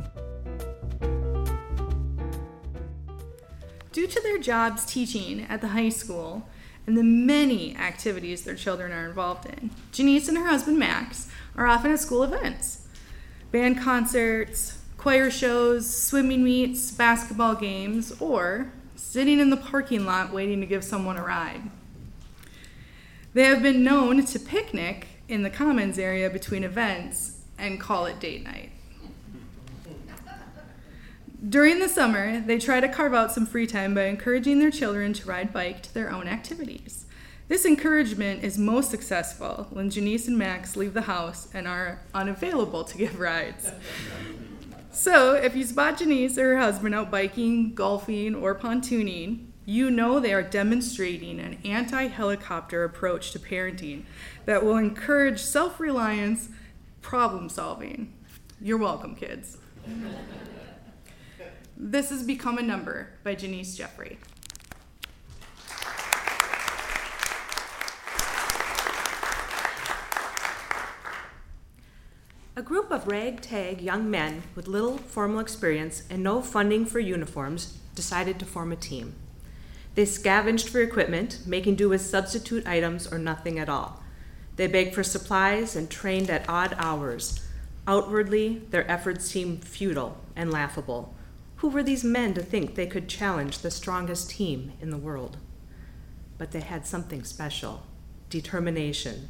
Due 3.91 4.05
to 4.07 4.21
their 4.21 4.37
jobs 4.37 4.85
teaching 4.85 5.45
at 5.49 5.61
the 5.61 5.67
high 5.69 5.89
school 5.89 6.47
and 6.89 6.97
the 6.97 7.03
many 7.03 7.75
activities 7.75 8.41
their 8.41 8.55
children 8.55 8.91
are 8.91 9.07
involved 9.07 9.45
in, 9.45 9.69
Janece 9.93 10.27
and 10.27 10.35
her 10.39 10.47
husband 10.47 10.79
Max 10.79 11.29
are 11.55 11.67
often 11.67 11.91
at 11.91 11.99
school 11.99 12.23
events 12.23 12.87
band 13.51 13.79
concerts, 13.79 14.79
choir 14.97 15.29
shows, 15.29 15.87
swimming 15.87 16.43
meets, 16.43 16.89
basketball 16.89 17.53
games, 17.53 18.11
or 18.19 18.71
sitting 18.95 19.39
in 19.39 19.51
the 19.51 19.57
parking 19.57 20.03
lot 20.03 20.33
waiting 20.33 20.61
to 20.61 20.65
give 20.65 20.83
someone 20.83 21.15
a 21.15 21.23
ride. 21.23 21.61
They 23.35 23.43
have 23.43 23.61
been 23.61 23.83
known 23.83 24.25
to 24.25 24.39
picnic 24.39 25.09
in 25.27 25.43
the 25.43 25.51
commons 25.51 25.99
area 25.99 26.27
between 26.27 26.63
events 26.63 27.41
and 27.59 27.79
call 27.79 28.07
it 28.07 28.19
date 28.19 28.43
night. 28.43 28.71
During 31.47 31.79
the 31.79 31.87
summer, 31.87 32.41
they 32.41 32.59
try 32.59 32.81
to 32.81 32.89
carve 32.89 33.13
out 33.13 33.31
some 33.31 33.45
free 33.45 33.65
time 33.65 33.93
by 33.93 34.05
encouraging 34.05 34.59
their 34.59 34.71
children 34.71 35.13
to 35.13 35.27
ride 35.27 35.53
bike 35.53 35.81
to 35.83 35.93
their 35.93 36.11
own 36.11 36.27
activities. 36.27 37.05
This 37.47 37.65
encouragement 37.65 38.43
is 38.43 38.57
most 38.57 38.91
successful 38.91 39.67
when 39.69 39.89
Janece 39.89 40.27
and 40.27 40.37
Max 40.37 40.75
leave 40.75 40.93
the 40.93 41.03
house 41.03 41.47
and 41.53 41.65
are 41.65 42.01
unavailable 42.13 42.83
to 42.83 42.97
give 42.97 43.19
rides. 43.21 43.71
So, 44.91 45.33
if 45.33 45.55
you 45.55 45.63
spot 45.63 45.99
Janece 45.99 46.37
or 46.37 46.55
her 46.55 46.57
husband 46.59 46.93
out 46.93 47.09
biking, 47.09 47.73
golfing, 47.73 48.35
or 48.35 48.53
pontooning, 48.53 49.45
you 49.65 49.89
know 49.89 50.19
they 50.19 50.33
are 50.33 50.43
demonstrating 50.43 51.39
an 51.39 51.57
anti 51.63 52.07
helicopter 52.07 52.83
approach 52.83 53.31
to 53.31 53.39
parenting 53.39 54.03
that 54.45 54.65
will 54.65 54.75
encourage 54.75 55.39
self 55.39 55.79
reliance, 55.79 56.49
problem 57.01 57.47
solving. 57.47 58.13
You're 58.59 58.77
welcome, 58.77 59.15
kids. 59.15 59.57
This 61.81 62.09
has 62.09 62.23
become 62.23 62.57
a 62.57 62.61
number 62.61 63.07
by 63.23 63.35
Janece 63.35 63.77
Jeffrey. 63.77 64.19
A 72.57 72.61
group 72.61 72.91
of 72.91 73.07
ragtag 73.07 73.79
young 73.79 74.11
men 74.11 74.43
with 74.55 74.67
little 74.67 74.97
formal 74.97 75.39
experience 75.39 76.03
and 76.09 76.21
no 76.21 76.41
funding 76.41 76.85
for 76.85 76.99
uniforms 76.99 77.77
decided 77.95 78.39
to 78.39 78.45
form 78.45 78.73
a 78.73 78.75
team. 78.75 79.15
They 79.95 80.03
scavenged 80.03 80.67
for 80.67 80.81
equipment, 80.81 81.39
making 81.45 81.75
do 81.75 81.87
with 81.87 82.01
substitute 82.01 82.67
items 82.67 83.07
or 83.07 83.17
nothing 83.17 83.57
at 83.57 83.69
all. 83.69 84.03
They 84.57 84.67
begged 84.67 84.93
for 84.93 85.03
supplies 85.03 85.77
and 85.77 85.89
trained 85.89 86.29
at 86.29 86.49
odd 86.49 86.75
hours. 86.77 87.39
Outwardly, 87.87 88.63
their 88.69 88.89
efforts 88.91 89.23
seemed 89.23 89.63
futile 89.63 90.17
and 90.35 90.51
laughable. 90.51 91.15
Who 91.59 91.67
were 91.67 91.83
these 91.83 92.05
men 92.05 92.33
to 92.35 92.41
think 92.41 92.75
they 92.75 92.87
could 92.87 93.09
challenge 93.09 93.57
the 93.57 93.69
strongest 93.69 94.29
team 94.29 94.71
in 94.79 94.91
the 94.91 94.97
world? 94.97 95.35
But 96.37 96.51
they 96.51 96.61
had 96.61 96.87
something 96.87 97.25
special 97.25 97.83
determination. 98.29 99.27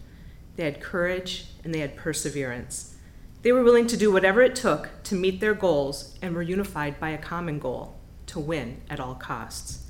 They 0.55 0.65
had 0.65 0.79
courage 0.79 1.47
and 1.63 1.73
they 1.73 1.79
had 1.79 1.95
perseverance. 1.95 2.95
They 3.41 3.51
were 3.51 3.63
willing 3.63 3.87
to 3.87 3.97
do 3.97 4.11
whatever 4.11 4.43
it 4.43 4.55
took 4.55 5.01
to 5.05 5.15
meet 5.15 5.39
their 5.39 5.55
goals 5.55 6.19
and 6.21 6.35
were 6.35 6.43
unified 6.43 6.99
by 6.99 7.09
a 7.09 7.17
common 7.17 7.57
goal 7.57 7.97
to 8.27 8.39
win 8.39 8.81
at 8.91 8.99
all 8.99 9.15
costs. 9.15 9.87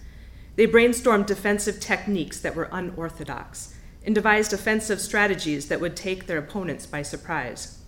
They 0.56 0.66
brainstormed 0.66 1.26
defensive 1.26 1.82
techniques 1.82 2.40
that 2.40 2.56
were 2.56 2.70
unorthodox 2.72 3.76
and 4.06 4.16
devised 4.16 4.54
offensive 4.54 5.02
strategies 5.02 5.68
that 5.68 5.82
would 5.82 5.98
take 5.98 6.26
their 6.26 6.38
opponents 6.38 6.86
by 6.86 7.02
surprise. 7.02 7.79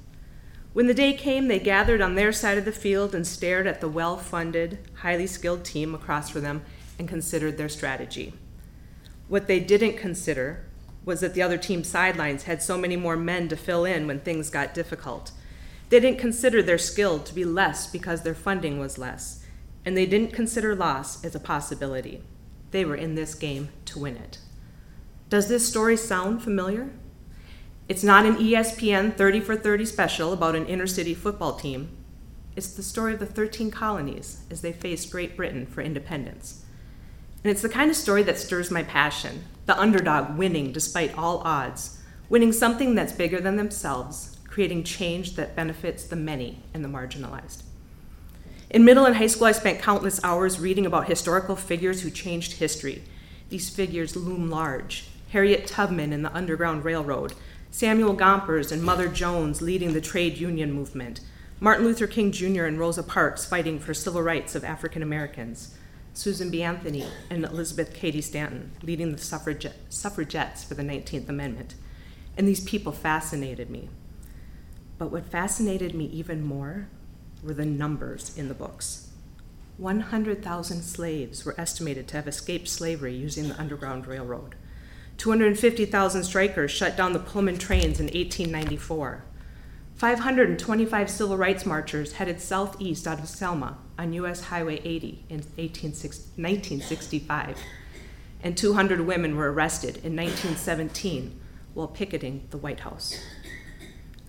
When 0.73 0.87
the 0.87 0.93
day 0.93 1.13
came, 1.13 1.47
they 1.47 1.59
gathered 1.59 2.01
on 2.01 2.15
their 2.15 2.31
side 2.31 2.57
of 2.57 2.63
the 2.63 2.71
field 2.71 3.13
and 3.13 3.27
stared 3.27 3.67
at 3.67 3.81
the 3.81 3.89
well 3.89 4.17
funded, 4.17 4.79
highly 4.95 5.27
skilled 5.27 5.65
team 5.65 5.93
across 5.93 6.29
from 6.29 6.43
them 6.43 6.63
and 6.97 7.09
considered 7.09 7.57
their 7.57 7.67
strategy. 7.67 8.33
What 9.27 9.47
they 9.47 9.59
didn't 9.59 9.97
consider 9.97 10.65
was 11.03 11.19
that 11.19 11.33
the 11.33 11.41
other 11.41 11.57
team's 11.57 11.89
sidelines 11.89 12.43
had 12.43 12.61
so 12.61 12.77
many 12.77 12.95
more 12.95 13.17
men 13.17 13.49
to 13.49 13.57
fill 13.57 13.85
in 13.85 14.07
when 14.07 14.19
things 14.19 14.49
got 14.49 14.73
difficult. 14.73 15.31
They 15.89 15.99
didn't 15.99 16.19
consider 16.19 16.61
their 16.61 16.77
skill 16.77 17.19
to 17.19 17.33
be 17.33 17.43
less 17.43 17.87
because 17.87 18.21
their 18.21 18.35
funding 18.35 18.79
was 18.79 18.97
less, 18.97 19.45
and 19.83 19.97
they 19.97 20.05
didn't 20.05 20.31
consider 20.31 20.75
loss 20.75 21.23
as 21.25 21.35
a 21.35 21.39
possibility. 21.39 22.21
They 22.71 22.85
were 22.85 22.95
in 22.95 23.15
this 23.15 23.35
game 23.35 23.69
to 23.85 23.99
win 23.99 24.15
it. 24.15 24.37
Does 25.27 25.49
this 25.49 25.67
story 25.67 25.97
sound 25.97 26.43
familiar? 26.43 26.91
It's 27.91 28.05
not 28.05 28.25
an 28.25 28.37
ESPN 28.37 29.17
30 29.17 29.41
for 29.41 29.57
30 29.57 29.83
special 29.83 30.31
about 30.31 30.55
an 30.55 30.65
inner 30.65 30.87
city 30.87 31.13
football 31.13 31.57
team. 31.57 31.89
It's 32.55 32.71
the 32.71 32.83
story 32.83 33.15
of 33.15 33.19
the 33.19 33.25
13 33.25 33.69
colonies 33.69 34.45
as 34.49 34.61
they 34.61 34.71
faced 34.71 35.11
Great 35.11 35.35
Britain 35.35 35.65
for 35.65 35.81
independence. 35.81 36.63
And 37.43 37.51
it's 37.51 37.61
the 37.61 37.67
kind 37.67 37.91
of 37.91 37.97
story 37.97 38.23
that 38.23 38.37
stirs 38.37 38.71
my 38.71 38.81
passion 38.81 39.43
the 39.65 39.77
underdog 39.77 40.37
winning 40.37 40.71
despite 40.71 41.17
all 41.17 41.39
odds, 41.39 42.01
winning 42.29 42.53
something 42.53 42.95
that's 42.95 43.11
bigger 43.11 43.41
than 43.41 43.57
themselves, 43.57 44.37
creating 44.47 44.85
change 44.85 45.35
that 45.35 45.57
benefits 45.57 46.05
the 46.05 46.15
many 46.15 46.63
and 46.73 46.85
the 46.85 46.89
marginalized. 46.89 47.63
In 48.69 48.85
middle 48.85 49.03
and 49.03 49.17
high 49.17 49.27
school, 49.27 49.47
I 49.47 49.51
spent 49.51 49.81
countless 49.81 50.23
hours 50.23 50.61
reading 50.61 50.85
about 50.85 51.09
historical 51.09 51.57
figures 51.57 52.03
who 52.03 52.09
changed 52.09 52.53
history. 52.53 53.03
These 53.49 53.69
figures 53.69 54.15
loom 54.15 54.49
large 54.49 55.09
Harriet 55.31 55.65
Tubman 55.65 56.11
in 56.11 56.23
the 56.23 56.33
Underground 56.33 56.83
Railroad, 56.83 57.33
Samuel 57.73 58.13
Gompers 58.13 58.69
and 58.69 58.83
Mother 58.83 59.07
Jones 59.07 59.61
leading 59.61 59.93
the 59.93 60.01
trade 60.01 60.37
union 60.37 60.73
movement, 60.73 61.21
Martin 61.61 61.85
Luther 61.85 62.05
King 62.05 62.33
Jr. 62.33 62.65
and 62.65 62.77
Rosa 62.77 63.01
Parks 63.01 63.45
fighting 63.45 63.79
for 63.79 63.93
civil 63.93 64.21
rights 64.21 64.55
of 64.55 64.65
African 64.65 65.01
Americans, 65.01 65.73
Susan 66.13 66.51
B. 66.51 66.61
Anthony 66.61 67.05
and 67.29 67.45
Elizabeth 67.45 67.93
Cady 67.93 68.19
Stanton 68.19 68.73
leading 68.83 69.13
the 69.13 69.17
suffrage- 69.17 69.71
suffragettes 69.87 70.65
for 70.65 70.73
the 70.73 70.83
19th 70.83 71.29
Amendment. 71.29 71.75
And 72.37 72.45
these 72.45 72.59
people 72.59 72.91
fascinated 72.91 73.69
me. 73.69 73.87
But 74.97 75.09
what 75.09 75.25
fascinated 75.25 75.95
me 75.95 76.05
even 76.07 76.45
more 76.45 76.89
were 77.41 77.53
the 77.53 77.65
numbers 77.65 78.37
in 78.37 78.49
the 78.49 78.53
books. 78.53 79.07
100,000 79.77 80.81
slaves 80.81 81.45
were 81.45 81.55
estimated 81.57 82.09
to 82.09 82.17
have 82.17 82.27
escaped 82.27 82.67
slavery 82.67 83.15
using 83.15 83.47
the 83.47 83.59
Underground 83.59 84.07
Railroad. 84.07 84.55
250,000 85.21 86.23
strikers 86.23 86.71
shut 86.71 86.97
down 86.97 87.13
the 87.13 87.19
Pullman 87.19 87.59
trains 87.59 87.99
in 87.99 88.07
1894. 88.07 89.23
525 89.93 91.09
civil 91.11 91.37
rights 91.37 91.63
marchers 91.63 92.13
headed 92.13 92.41
southeast 92.41 93.05
out 93.05 93.19
of 93.19 93.29
Selma 93.29 93.77
on 93.99 94.13
U.S. 94.13 94.45
Highway 94.45 94.81
80 94.83 95.25
in 95.29 95.41
1965. 95.41 97.57
And 98.41 98.57
200 98.57 99.01
women 99.01 99.35
were 99.35 99.53
arrested 99.53 99.97
in 99.97 100.15
1917 100.15 101.39
while 101.75 101.87
picketing 101.87 102.47
the 102.49 102.57
White 102.57 102.79
House. 102.79 103.23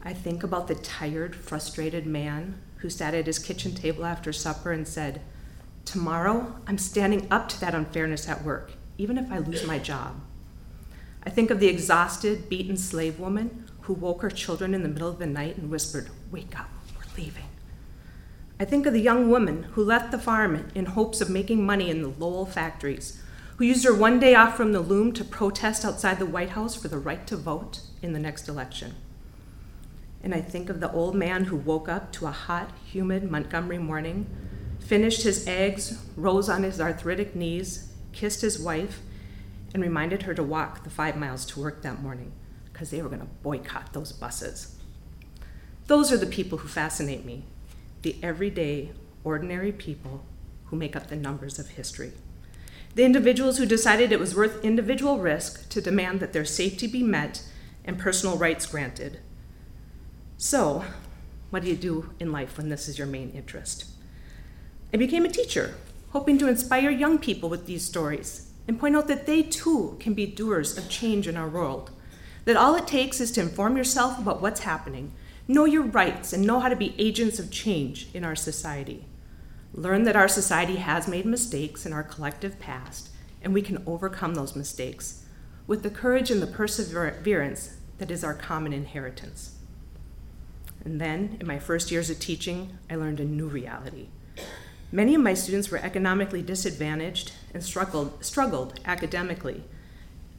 I 0.03 0.13
think 0.13 0.43
about 0.43 0.69
the 0.69 0.75
tired, 0.75 1.35
frustrated 1.35 2.07
man 2.07 2.61
who 2.81 2.91
sat 2.91 3.15
at 3.15 3.25
his 3.25 3.39
kitchen 3.39 3.75
table 3.75 4.05
after 4.05 4.31
supper 4.31 4.73
and 4.73 4.87
said, 4.87 5.23
Tomorrow, 5.87 6.57
I'm 6.67 6.77
standing 6.77 7.29
up 7.31 7.49
to 7.49 7.59
that 7.61 7.75
unfairness 7.75 8.29
at 8.29 8.45
work, 8.45 8.73
even 8.99 9.17
if 9.17 9.33
I 9.33 9.39
lose 9.39 9.67
my 9.67 9.79
job. 9.79 10.21
I 11.25 11.31
think 11.31 11.51
of 11.51 11.61
the 11.61 11.69
exhausted, 11.69 12.49
beaten 12.49 12.77
slave 12.77 13.19
woman 13.19 13.69
who 13.83 13.93
woke 13.93 14.23
her 14.23 14.31
children 14.31 14.75
in 14.75 14.83
the 14.83 14.89
middle 14.89 15.09
of 15.09 15.19
the 15.19 15.27
night 15.27 15.57
and 15.57 15.71
whispered, 15.71 16.11
Wake 16.31 16.59
up, 16.59 16.71
we're 16.97 17.23
leaving. 17.23 17.45
I 18.59 18.65
think 18.65 18.87
of 18.87 18.93
the 18.93 19.01
young 19.01 19.29
woman 19.29 19.65
who 19.73 19.85
left 19.85 20.11
the 20.11 20.19
farm 20.19 20.71
in 20.75 20.87
hopes 20.87 21.21
of 21.21 21.31
making 21.31 21.67
money 21.67 21.91
in 21.91 22.03
the 22.03 22.09
Lowell 22.09 22.47
factories, 22.47 23.21
who 23.57 23.65
used 23.65 23.85
her 23.85 23.95
one 23.95 24.19
day 24.19 24.35
off 24.35 24.57
from 24.57 24.73
the 24.73 24.81
loom 24.81 25.13
to 25.13 25.25
protest 25.25 25.85
outside 25.85 26.19
the 26.19 26.27
White 26.27 26.51
House 26.51 26.75
for 26.75 26.89
the 26.89 26.99
right 26.99 27.27
to 27.27 27.37
vote 27.37 27.81
in 28.03 28.13
the 28.13 28.21
next 28.21 28.49
election. 28.49 28.95
And 30.23 30.35
I 30.35 30.41
think 30.41 30.71
of 30.71 30.81
the 30.81 30.93
old 30.93 31.15
man 31.15 31.45
who 31.45 31.57
woke 31.57 31.89
up 31.89 32.13
to 32.13 32.27
a 32.27 32.31
hot, 32.31 32.71
humid 32.85 33.29
Montgomery 33.31 33.79
morning, 33.79 34.27
finished 34.79 35.23
his 35.23 35.47
eggs, 35.47 36.01
rose 36.17 36.49
on 36.49 36.63
his 36.63 36.81
arthritic 36.81 37.35
knees, 37.35 37.93
kissed 38.13 38.43
his 38.43 38.61
wife, 38.61 39.01
and 39.75 39.83
reminded 39.83 40.23
her 40.23 40.35
to 40.35 40.43
walk 40.43 40.85
the 40.85 40.91
five 40.91 41.17
miles 41.17 41.47
to 41.47 41.61
work 41.61 41.83
that 41.83 42.03
morning 42.03 42.33
because 42.73 42.91
they 42.91 43.03
were 43.03 43.09
going 43.09 43.21
to 43.21 43.27
boycott 43.43 43.93
those 43.93 44.13
buses. 44.13 44.77
Those 45.87 46.13
are 46.13 46.17
the 46.17 46.27
people 46.27 46.59
who 46.59 46.69
fascinate 46.69 47.25
me 47.25 47.45
the 48.03 48.17
everyday, 48.23 48.91
ordinary 49.23 49.71
people 49.71 50.25
who 50.65 50.77
make 50.77 50.97
up 50.97 51.07
the 51.07 51.17
numbers 51.17 51.59
of 51.59 51.69
history. 51.69 52.13
The 52.95 53.05
individuals 53.05 53.59
who 53.59 53.67
decided 53.67 54.11
it 54.11 54.19
was 54.19 54.35
worth 54.35 54.65
individual 54.65 55.19
risk 55.19 55.69
to 55.71 55.81
demand 55.81 56.21
that 56.21 56.33
their 56.33 56.45
safety 56.45 56.87
be 56.87 57.03
met 57.03 57.45
and 57.85 57.99
personal 57.99 58.37
rights 58.37 58.67
granted. 58.67 59.21
So, 60.37 60.85
what 61.51 61.63
do 61.63 61.69
you 61.69 61.77
do 61.77 62.11
in 62.19 62.33
life 62.33 62.59
when 62.59 62.69
this 62.69 62.89
is 62.89 62.99
your 62.99 63.07
main 63.07 63.31
interest? 63.31 63.85
I 64.93 64.97
became 64.97 65.25
a 65.25 65.31
teacher, 65.31 65.75
hoping 66.11 66.39
to 66.39 66.49
inspire 66.49 66.91
young 66.91 67.19
people 67.19 67.49
with 67.49 67.67
these 67.67 67.85
stories 67.85 68.52
and 68.67 68.79
point 68.79 68.97
out 68.97 69.09
that 69.09 69.27
they 69.27 69.43
too 69.43 69.97
can 70.01 70.15
be 70.15 70.27
doers 70.27 70.77
of 70.79 70.89
change 70.89 71.27
in 71.27 71.37
our 71.37 71.49
world. 71.49 71.91
That 72.45 72.57
all 72.57 72.75
it 72.75 72.87
takes 72.87 73.21
is 73.21 73.31
to 73.33 73.41
inform 73.41 73.77
yourself 73.77 74.19
about 74.19 74.43
what's 74.43 74.61
happening, 74.61 75.13
know 75.47 75.65
your 75.65 75.83
rights, 75.83 76.33
and 76.33 76.47
know 76.47 76.61
how 76.61 76.69
to 76.69 76.77
be 76.77 76.95
agents 76.99 77.39
of 77.39 77.51
change 77.51 78.09
in 78.15 78.25
our 78.25 78.37
society. 78.37 79.05
Learn 79.75 80.03
that 80.05 80.17
our 80.17 80.29
society 80.29 80.77
has 80.77 81.09
made 81.09 81.25
mistakes 81.25 81.87
in 81.87 81.93
our 81.93 82.03
collective 82.03 82.59
past, 82.59 83.11
and 83.43 83.55
we 83.55 83.63
can 83.63 83.83
overcome 83.87 84.35
those 84.35 84.57
mistakes 84.57 85.25
with 85.67 85.83
the 85.83 85.91
courage 85.91 86.31
and 86.31 86.43
the 86.43 86.47
perseverance 86.47 87.77
that 87.99 88.11
is 88.11 88.25
our 88.25 88.35
common 88.35 88.73
inheritance. 88.73 89.57
And 90.85 91.01
then, 91.01 91.37
in 91.41 91.47
my 91.47 91.59
first 91.59 91.91
years 91.91 92.11
of 92.11 92.19
teaching, 92.19 92.79
I 92.91 92.97
learned 92.97 93.21
a 93.21 93.25
new 93.25 93.47
reality. 93.47 94.09
Many 94.91 95.15
of 95.15 95.21
my 95.21 95.35
students 95.35 95.71
were 95.71 95.79
economically 95.79 96.43
disadvantaged 96.43 97.33
and 97.55 97.63
struggled, 97.63 98.25
struggled 98.25 98.81
academically. 98.85 99.65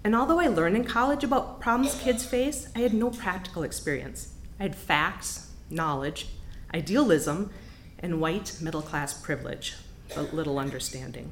And 0.04 0.16
although 0.16 0.40
I 0.40 0.48
learned 0.48 0.76
in 0.76 0.84
college 0.84 1.24
about 1.24 1.62
problems 1.62 1.96
kids 2.02 2.26
face, 2.26 2.68
I 2.76 2.80
had 2.80 2.94
no 2.94 3.10
practical 3.10 3.64
experience. 3.64 4.34
I 4.60 4.64
had 4.64 4.76
facts, 4.76 5.52
knowledge, 5.70 6.28
idealism, 6.74 7.52
and 8.00 8.20
white 8.20 8.58
middle 8.62 8.82
class 8.82 9.14
privilege, 9.14 9.76
but 10.14 10.34
little 10.34 10.60
understanding. 10.60 11.32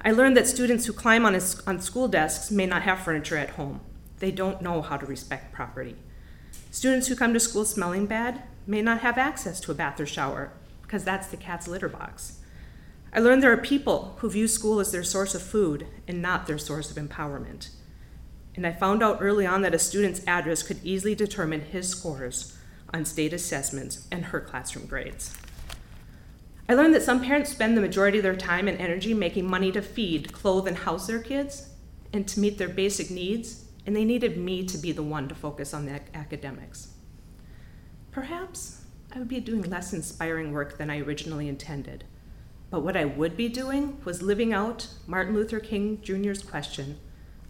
I 0.00 0.10
learned 0.10 0.36
that 0.36 0.46
students 0.46 0.86
who 0.86 0.92
climb 0.92 1.24
on, 1.24 1.34
a, 1.34 1.40
on 1.66 1.80
school 1.80 2.08
desks 2.08 2.50
may 2.50 2.66
not 2.66 2.82
have 2.82 3.00
furniture 3.00 3.36
at 3.36 3.50
home. 3.50 3.80
They 4.18 4.30
don't 4.30 4.62
know 4.62 4.82
how 4.82 4.96
to 4.96 5.06
respect 5.06 5.52
property. 5.52 5.96
Students 6.70 7.08
who 7.08 7.16
come 7.16 7.32
to 7.34 7.40
school 7.40 7.64
smelling 7.64 8.06
bad 8.06 8.42
may 8.66 8.82
not 8.82 9.00
have 9.00 9.18
access 9.18 9.60
to 9.60 9.70
a 9.70 9.74
bath 9.74 10.00
or 10.00 10.06
shower 10.06 10.52
because 10.82 11.04
that's 11.04 11.28
the 11.28 11.36
cat's 11.36 11.68
litter 11.68 11.88
box. 11.88 12.40
I 13.14 13.20
learned 13.20 13.42
there 13.42 13.52
are 13.52 13.56
people 13.56 14.16
who 14.18 14.28
view 14.28 14.48
school 14.48 14.80
as 14.80 14.90
their 14.90 15.04
source 15.04 15.36
of 15.36 15.42
food 15.42 15.86
and 16.08 16.20
not 16.20 16.48
their 16.48 16.58
source 16.58 16.90
of 16.90 16.96
empowerment. 16.96 17.68
And 18.56 18.66
I 18.66 18.72
found 18.72 19.04
out 19.04 19.18
early 19.20 19.46
on 19.46 19.62
that 19.62 19.74
a 19.74 19.78
student's 19.78 20.26
address 20.26 20.64
could 20.64 20.84
easily 20.84 21.14
determine 21.14 21.60
his 21.60 21.88
scores 21.88 22.58
on 22.92 23.04
state 23.04 23.32
assessments 23.32 24.08
and 24.10 24.26
her 24.26 24.40
classroom 24.40 24.86
grades. 24.86 25.36
I 26.68 26.74
learned 26.74 26.94
that 26.94 27.02
some 27.02 27.22
parents 27.22 27.50
spend 27.50 27.76
the 27.76 27.80
majority 27.80 28.18
of 28.18 28.24
their 28.24 28.34
time 28.34 28.66
and 28.66 28.78
energy 28.78 29.14
making 29.14 29.48
money 29.48 29.70
to 29.72 29.82
feed, 29.82 30.32
clothe, 30.32 30.66
and 30.66 30.78
house 30.78 31.06
their 31.06 31.20
kids 31.20 31.68
and 32.12 32.26
to 32.28 32.40
meet 32.40 32.58
their 32.58 32.68
basic 32.68 33.10
needs, 33.10 33.64
and 33.86 33.94
they 33.94 34.04
needed 34.04 34.38
me 34.38 34.64
to 34.64 34.78
be 34.78 34.90
the 34.90 35.02
one 35.02 35.28
to 35.28 35.34
focus 35.34 35.74
on 35.74 35.86
the 35.86 36.00
academics. 36.14 36.94
Perhaps 38.10 38.82
I 39.12 39.18
would 39.18 39.28
be 39.28 39.40
doing 39.40 39.62
less 39.62 39.92
inspiring 39.92 40.52
work 40.52 40.78
than 40.78 40.90
I 40.90 41.00
originally 41.00 41.48
intended, 41.48 42.04
but 42.74 42.82
what 42.82 42.96
I 42.96 43.04
would 43.04 43.36
be 43.36 43.48
doing 43.48 44.00
was 44.04 44.20
living 44.20 44.52
out 44.52 44.88
Martin 45.06 45.32
Luther 45.32 45.60
King 45.60 46.00
Jr.'s 46.02 46.42
question 46.42 46.98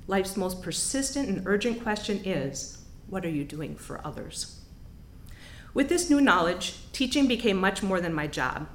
life's 0.06 0.36
most 0.36 0.60
persistent 0.60 1.30
and 1.30 1.46
urgent 1.46 1.82
question 1.82 2.20
is 2.26 2.84
what 3.08 3.24
are 3.24 3.30
you 3.30 3.42
doing 3.42 3.74
for 3.74 4.06
others? 4.06 4.60
With 5.72 5.88
this 5.88 6.10
new 6.10 6.20
knowledge, 6.20 6.74
teaching 6.92 7.26
became 7.26 7.56
much 7.56 7.82
more 7.82 8.02
than 8.02 8.12
my 8.12 8.26
job. 8.26 8.68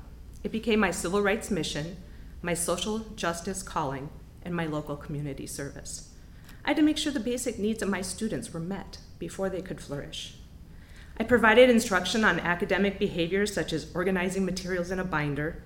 It 0.43 0.51
became 0.51 0.79
my 0.79 0.89
civil 0.89 1.21
rights 1.21 1.51
mission, 1.51 1.97
my 2.41 2.55
social 2.55 2.97
justice 3.15 3.61
calling, 3.61 4.09
and 4.41 4.55
my 4.55 4.65
local 4.65 4.95
community 4.95 5.45
service. 5.45 6.15
I 6.65 6.69
had 6.69 6.77
to 6.77 6.81
make 6.81 6.97
sure 6.97 7.13
the 7.13 7.19
basic 7.19 7.59
needs 7.59 7.83
of 7.83 7.89
my 7.89 8.01
students 8.01 8.51
were 8.51 8.59
met 8.59 8.97
before 9.19 9.51
they 9.51 9.61
could 9.61 9.81
flourish. 9.81 10.33
I 11.15 11.25
provided 11.25 11.69
instruction 11.69 12.23
on 12.23 12.39
academic 12.39 12.97
behaviors 12.97 13.53
such 13.53 13.71
as 13.71 13.91
organizing 13.93 14.45
materials 14.45 14.89
in 14.89 14.97
a 14.97 15.03
binder. 15.03 15.61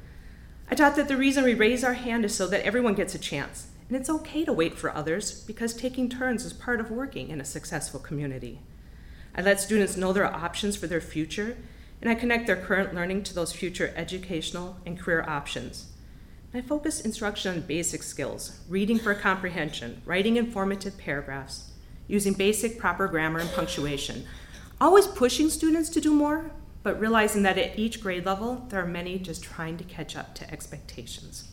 I 0.69 0.75
taught 0.75 0.95
that 0.95 1.07
the 1.07 1.17
reason 1.17 1.43
we 1.43 1.53
raise 1.53 1.83
our 1.83 1.93
hand 1.93 2.25
is 2.25 2.33
so 2.33 2.47
that 2.47 2.65
everyone 2.65 2.95
gets 2.95 3.13
a 3.13 3.19
chance, 3.19 3.67
and 3.87 3.97
it's 3.97 4.09
okay 4.09 4.45
to 4.45 4.53
wait 4.53 4.77
for 4.77 4.95
others 4.95 5.43
because 5.43 5.73
taking 5.73 6.09
turns 6.09 6.45
is 6.45 6.53
part 6.53 6.79
of 6.79 6.89
working 6.89 7.29
in 7.29 7.41
a 7.41 7.45
successful 7.45 7.99
community. 7.99 8.59
I 9.35 9.41
let 9.41 9.59
students 9.59 9.97
know 9.97 10.13
there 10.13 10.25
are 10.25 10.43
options 10.45 10.75
for 10.75 10.87
their 10.87 11.01
future, 11.01 11.57
and 12.01 12.09
I 12.09 12.15
connect 12.15 12.47
their 12.47 12.55
current 12.55 12.93
learning 12.93 13.23
to 13.23 13.33
those 13.33 13.53
future 13.53 13.93
educational 13.95 14.77
and 14.85 14.99
career 14.99 15.23
options. 15.27 15.89
I 16.53 16.61
focus 16.61 17.01
instruction 17.01 17.53
on 17.53 17.61
basic 17.61 18.03
skills 18.03 18.59
reading 18.69 18.99
for 18.99 19.15
comprehension, 19.15 20.01
writing 20.05 20.37
informative 20.37 20.97
paragraphs, 20.97 21.71
using 22.07 22.33
basic 22.33 22.77
proper 22.77 23.07
grammar 23.07 23.39
and 23.39 23.51
punctuation. 23.51 24.25
Always 24.79 25.07
pushing 25.07 25.49
students 25.49 25.89
to 25.89 26.01
do 26.01 26.13
more, 26.13 26.51
but 26.83 26.99
realizing 26.99 27.43
that 27.43 27.57
at 27.57 27.79
each 27.79 28.01
grade 28.01 28.25
level, 28.25 28.65
there 28.69 28.81
are 28.81 28.87
many 28.87 29.17
just 29.17 29.41
trying 29.43 29.77
to 29.77 29.83
catch 29.83 30.15
up 30.15 30.35
to 30.35 30.51
expectations. 30.51 31.49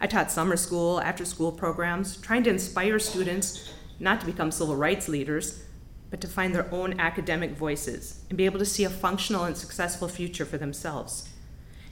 I 0.00 0.06
taught 0.06 0.30
summer 0.30 0.56
school, 0.56 1.00
after 1.00 1.24
school 1.24 1.52
programs, 1.52 2.16
trying 2.16 2.42
to 2.44 2.50
inspire 2.50 2.98
students 2.98 3.72
not 4.00 4.20
to 4.20 4.26
become 4.26 4.50
civil 4.50 4.74
rights 4.74 5.08
leaders, 5.08 5.64
but 6.10 6.20
to 6.20 6.28
find 6.28 6.54
their 6.54 6.72
own 6.74 6.98
academic 6.98 7.52
voices 7.52 8.24
and 8.28 8.36
be 8.36 8.44
able 8.44 8.58
to 8.58 8.64
see 8.64 8.82
a 8.82 8.90
functional 8.90 9.44
and 9.44 9.56
successful 9.56 10.08
future 10.08 10.44
for 10.44 10.58
themselves. 10.58 11.28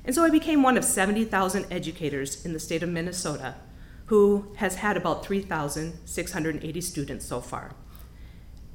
And 0.04 0.14
so 0.14 0.24
I 0.24 0.30
became 0.30 0.62
one 0.62 0.76
of 0.76 0.84
70,000 0.84 1.66
educators 1.70 2.44
in 2.44 2.52
the 2.52 2.58
state 2.58 2.82
of 2.82 2.88
Minnesota 2.88 3.54
who 4.06 4.46
has 4.56 4.76
had 4.76 4.96
about 4.96 5.24
3,680 5.24 6.80
students 6.80 7.26
so 7.26 7.40
far. 7.42 7.74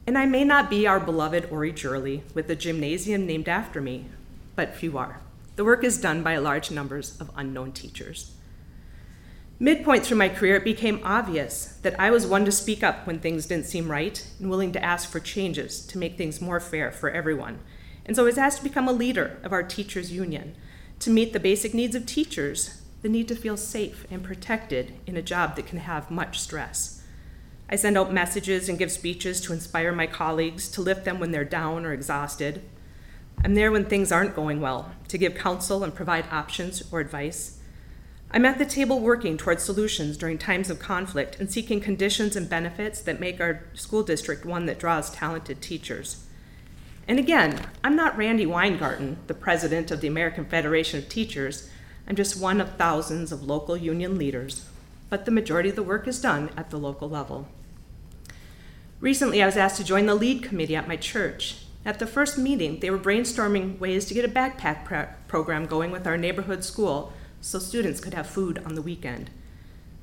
And 0.05 0.17
I 0.17 0.25
may 0.25 0.43
not 0.43 0.69
be 0.69 0.85
our 0.85 0.99
beloved 0.99 1.47
Ori 1.49 1.71
Jurley 1.71 2.23
with 2.33 2.49
a 2.49 2.55
gymnasium 2.55 3.25
named 3.25 3.47
after 3.47 3.79
me, 3.79 4.07
but 4.55 4.75
few 4.75 4.97
are. 4.97 5.21
The 5.55 5.63
work 5.63 5.83
is 5.83 6.01
done 6.01 6.23
by 6.23 6.37
large 6.37 6.71
numbers 6.71 7.19
of 7.21 7.31
unknown 7.35 7.71
teachers. 7.71 8.33
Midpoint 9.59 10.03
through 10.03 10.17
my 10.17 10.27
career, 10.27 10.57
it 10.57 10.65
became 10.65 10.99
obvious 11.03 11.77
that 11.83 11.97
I 11.99 12.11
was 12.11 12.27
one 12.27 12.43
to 12.43 12.51
speak 12.51 12.83
up 12.83 13.07
when 13.07 13.19
things 13.19 13.45
didn't 13.45 13.67
seem 13.67 13.89
right 13.89 14.27
and 14.39 14.49
willing 14.49 14.73
to 14.73 14.83
ask 14.83 15.09
for 15.09 15.19
changes 15.19 15.85
to 15.87 15.97
make 15.97 16.17
things 16.17 16.41
more 16.41 16.59
fair 16.59 16.91
for 16.91 17.09
everyone. 17.09 17.59
And 18.05 18.15
so 18.15 18.23
I 18.23 18.25
was 18.25 18.37
asked 18.37 18.57
to 18.57 18.63
become 18.63 18.89
a 18.89 18.93
leader 18.93 19.39
of 19.43 19.53
our 19.53 19.63
teachers' 19.63 20.11
union 20.11 20.55
to 20.99 21.09
meet 21.09 21.31
the 21.31 21.39
basic 21.39 21.73
needs 21.73 21.95
of 21.95 22.05
teachers 22.05 22.81
the 23.03 23.09
need 23.09 23.27
to 23.27 23.35
feel 23.35 23.57
safe 23.57 24.07
and 24.09 24.23
protected 24.23 24.93
in 25.05 25.17
a 25.17 25.21
job 25.21 25.55
that 25.55 25.67
can 25.67 25.79
have 25.79 26.09
much 26.09 26.39
stress. 26.39 27.02
I 27.73 27.75
send 27.75 27.97
out 27.97 28.13
messages 28.13 28.69
and 28.69 28.77
give 28.77 28.91
speeches 28.91 29.41
to 29.41 29.51
inspire 29.51 29.91
my 29.91 30.05
colleagues, 30.05 30.69
to 30.69 30.81
lift 30.81 31.05
them 31.05 31.19
when 31.19 31.31
they're 31.31 31.43
down 31.43 31.87
or 31.87 31.91
exhausted. 31.91 32.61
I'm 33.43 33.55
there 33.55 33.71
when 33.71 33.85
things 33.85 34.11
aren't 34.11 34.35
going 34.35 34.61
well, 34.61 34.91
to 35.07 35.17
give 35.17 35.33
counsel 35.33 35.83
and 35.83 35.95
provide 35.95 36.25
options 36.31 36.83
or 36.91 36.99
advice. 36.99 37.59
I'm 38.29 38.45
at 38.45 38.59
the 38.59 38.65
table 38.67 38.99
working 38.99 39.37
towards 39.37 39.63
solutions 39.63 40.17
during 40.17 40.37
times 40.37 40.69
of 40.69 40.77
conflict 40.77 41.39
and 41.39 41.51
seeking 41.51 41.81
conditions 41.81 42.35
and 42.35 42.47
benefits 42.47 43.01
that 43.01 43.19
make 43.19 43.41
our 43.41 43.63
school 43.73 44.03
district 44.03 44.45
one 44.45 44.67
that 44.67 44.77
draws 44.77 45.09
talented 45.09 45.59
teachers. 45.59 46.27
And 47.07 47.17
again, 47.17 47.59
I'm 47.83 47.95
not 47.95 48.15
Randi 48.15 48.45
Weingarten, 48.45 49.17
the 49.25 49.33
president 49.33 49.89
of 49.89 49.99
the 49.99 50.07
American 50.07 50.45
Federation 50.45 50.99
of 50.99 51.09
Teachers. 51.09 51.71
I'm 52.07 52.15
just 52.15 52.39
one 52.39 52.61
of 52.61 52.77
thousands 52.77 53.31
of 53.31 53.41
local 53.41 53.75
union 53.75 54.19
leaders, 54.19 54.69
but 55.09 55.25
the 55.25 55.31
majority 55.31 55.69
of 55.69 55.75
the 55.75 55.81
work 55.81 56.07
is 56.07 56.21
done 56.21 56.51
at 56.55 56.69
the 56.69 56.77
local 56.77 57.09
level. 57.09 57.47
Recently, 59.03 59.43
I 59.43 59.45
was 59.45 59.57
asked 59.57 59.75
to 59.75 59.83
join 59.83 60.05
the 60.05 60.15
lead 60.15 60.43
committee 60.43 60.77
at 60.77 60.87
my 60.87 60.95
church. 60.95 61.57
At 61.83 61.99
the 61.99 62.07
first 62.07 62.37
meeting, 62.37 62.79
they 62.79 62.89
were 62.89 62.97
brainstorming 62.97 63.77
ways 63.77 64.05
to 64.05 64.13
get 64.13 64.23
a 64.23 64.29
backpack 64.29 65.17
program 65.27 65.65
going 65.65 65.91
with 65.91 66.07
our 66.07 66.15
neighborhood 66.15 66.63
school 66.63 67.11
so 67.41 67.59
students 67.59 67.99
could 67.99 68.13
have 68.13 68.29
food 68.29 68.63
on 68.65 68.75
the 68.75 68.81
weekend. 68.81 69.29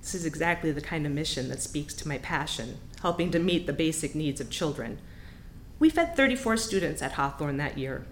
This 0.03 0.15
is 0.15 0.27
exactly 0.27 0.71
the 0.71 0.83
kind 0.83 1.07
of 1.07 1.13
mission 1.13 1.49
that 1.49 1.63
speaks 1.63 1.95
to 1.95 2.09
my 2.09 2.19
passion, 2.19 2.77
helping 3.01 3.31
to 3.31 3.39
meet 3.39 3.67
the 3.67 3.73
basic 3.73 4.15
needs 4.15 4.39
of 4.39 4.51
children. 4.51 4.99
We 5.79 5.89
fed 5.89 6.15
34 6.15 6.59
students 6.59 7.01
at 7.01 7.13
Hawthorne 7.13 7.57
that 7.57 7.79
year. 7.79 8.05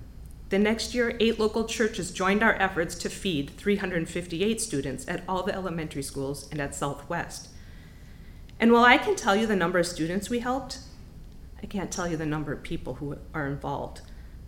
The 0.48 0.58
next 0.58 0.94
year, 0.94 1.18
eight 1.20 1.38
local 1.38 1.66
churches 1.66 2.12
joined 2.12 2.42
our 2.42 2.54
efforts 2.54 2.94
to 2.94 3.10
feed 3.10 3.50
358 3.58 4.58
students 4.58 5.06
at 5.06 5.22
all 5.28 5.42
the 5.42 5.54
elementary 5.54 6.02
schools 6.02 6.48
and 6.50 6.62
at 6.62 6.74
Southwest. 6.74 7.50
And 8.60 8.72
while 8.72 8.84
I 8.84 8.98
can 8.98 9.14
tell 9.14 9.36
you 9.36 9.46
the 9.46 9.56
number 9.56 9.78
of 9.78 9.86
students 9.86 10.28
we 10.28 10.40
helped, 10.40 10.80
I 11.62 11.66
can't 11.66 11.92
tell 11.92 12.08
you 12.08 12.16
the 12.16 12.26
number 12.26 12.52
of 12.52 12.62
people 12.62 12.94
who 12.94 13.16
are 13.32 13.46
involved. 13.46 14.00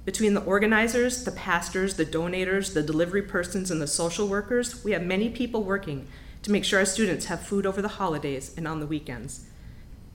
Between 0.05 0.35
the 0.35 0.43
organizers, 0.43 1.25
the 1.25 1.31
pastors, 1.31 1.95
the 1.95 2.07
donators, 2.07 2.75
the 2.75 2.83
delivery 2.83 3.23
persons, 3.23 3.71
and 3.71 3.81
the 3.81 3.87
social 3.87 4.27
workers, 4.27 4.85
we 4.85 4.93
have 4.93 5.03
many 5.03 5.29
people 5.29 5.63
working 5.63 6.09
to 6.43 6.51
make 6.51 6.65
sure 6.65 6.79
our 6.79 6.87
students 6.87 7.27
have 7.27 7.43
food 7.43 7.67
over 7.67 7.83
the 7.83 7.89
holidays 7.89 8.55
and 8.57 8.67
on 8.67 8.81
the 8.81 8.87
weekends. 8.87 9.47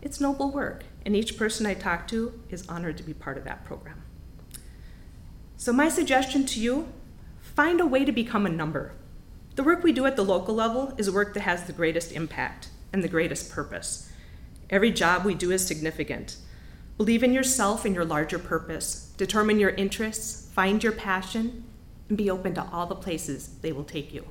It's 0.02 0.20
noble 0.20 0.52
work, 0.52 0.84
and 1.06 1.16
each 1.16 1.38
person 1.38 1.66
I 1.66 1.76
talk 1.76 2.08
to 2.10 2.40
is 2.50 2.68
honored 2.68 2.98
to 2.98 3.04
be 3.04 3.14
part 3.14 3.38
of 3.38 3.44
that 3.46 3.64
program. 3.64 4.04
So, 5.56 5.72
my 5.72 5.88
suggestion 5.88 6.46
to 6.48 6.60
you 6.60 6.90
find 7.40 7.80
a 7.80 7.86
way 7.86 8.04
to 8.04 8.12
become 8.12 8.46
a 8.46 8.50
number. 8.50 8.92
The 9.56 9.64
work 9.64 9.84
we 9.84 9.94
do 9.94 10.06
at 10.06 10.16
the 10.16 10.26
local 10.26 10.54
level 10.54 10.94
is 10.98 11.10
work 11.10 11.34
that 11.36 11.42
has 11.42 11.64
the 11.64 11.74
greatest 11.74 12.12
impact 12.12 12.70
and 12.96 13.04
the 13.04 13.10
greatest 13.10 13.52
purpose. 13.52 14.10
Every 14.70 14.90
job 14.90 15.26
we 15.26 15.36
do 15.36 15.52
is 15.52 15.68
significant. 15.68 16.38
Believe 16.96 17.24
in 17.24 17.34
yourself 17.34 17.84
and 17.84 17.94
your 17.94 18.06
larger 18.06 18.40
purpose. 18.40 19.14
Determine 19.18 19.60
your 19.60 19.72
interests, 19.72 20.50
find 20.54 20.82
your 20.82 20.94
passion, 20.94 21.66
and 22.08 22.18
be 22.18 22.30
open 22.30 22.56
to 22.56 22.66
all 22.72 22.86
the 22.86 22.96
places 22.96 23.50
they 23.62 23.74
will 23.74 23.84
take 23.84 24.14
you. 24.14 24.26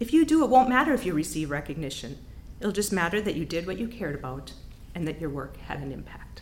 If 0.00 0.14
you 0.14 0.24
do, 0.24 0.42
it 0.42 0.48
won't 0.48 0.70
matter 0.70 0.94
if 0.94 1.04
you 1.04 1.12
receive 1.12 1.50
recognition. 1.50 2.16
It'll 2.60 2.72
just 2.72 2.94
matter 2.94 3.20
that 3.20 3.34
you 3.34 3.44
did 3.44 3.66
what 3.66 3.76
you 3.76 3.86
cared 3.88 4.14
about 4.14 4.54
and 4.94 5.06
that 5.06 5.20
your 5.20 5.28
work 5.28 5.58
had 5.58 5.80
an 5.80 5.92
impact. 5.92 6.40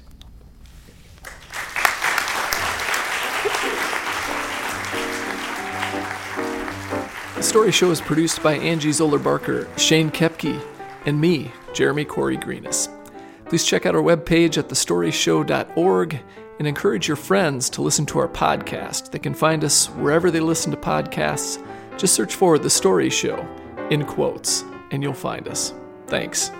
The 7.35 7.43
Story 7.43 7.73
Show 7.73 7.91
is 7.91 8.01
produced 8.01 8.41
by 8.41 8.55
Angie 8.55 8.93
Zoller 8.93 9.19
Barker, 9.19 9.67
Shane 9.77 10.13
Kepke, 10.13 10.63
and 11.07 11.21
me, 11.21 11.51
Jeremy 11.73 12.05
Corey 12.05 12.37
Greenis. 12.37 12.88
Please 13.47 13.64
check 13.64 13.87
out 13.87 13.95
our 13.95 14.03
webpage 14.03 14.59
at 14.59 14.69
thestoryshow.org 14.69 16.21
and 16.59 16.66
encourage 16.66 17.07
your 17.07 17.16
friends 17.16 17.71
to 17.71 17.83
listen 17.83 18.07
to 18.07 18.19
our 18.19 18.29
podcast. 18.29 19.11
They 19.11 19.19
can 19.19 19.35
find 19.35 19.62
us 19.62 19.87
wherever 19.90 20.31
they 20.31 20.40
listen 20.40 20.71
to 20.73 20.77
podcasts. 20.77 21.64
Just 21.97 22.14
search 22.14 22.35
for 22.35 22.59
The 22.59 22.71
Story 22.71 23.11
Show 23.11 23.47
in 23.90 24.05
quotes, 24.05 24.64
and 24.90 25.03
you'll 25.03 25.14
find 25.14 25.49
us. 25.49 25.73
Thanks. 26.07 26.51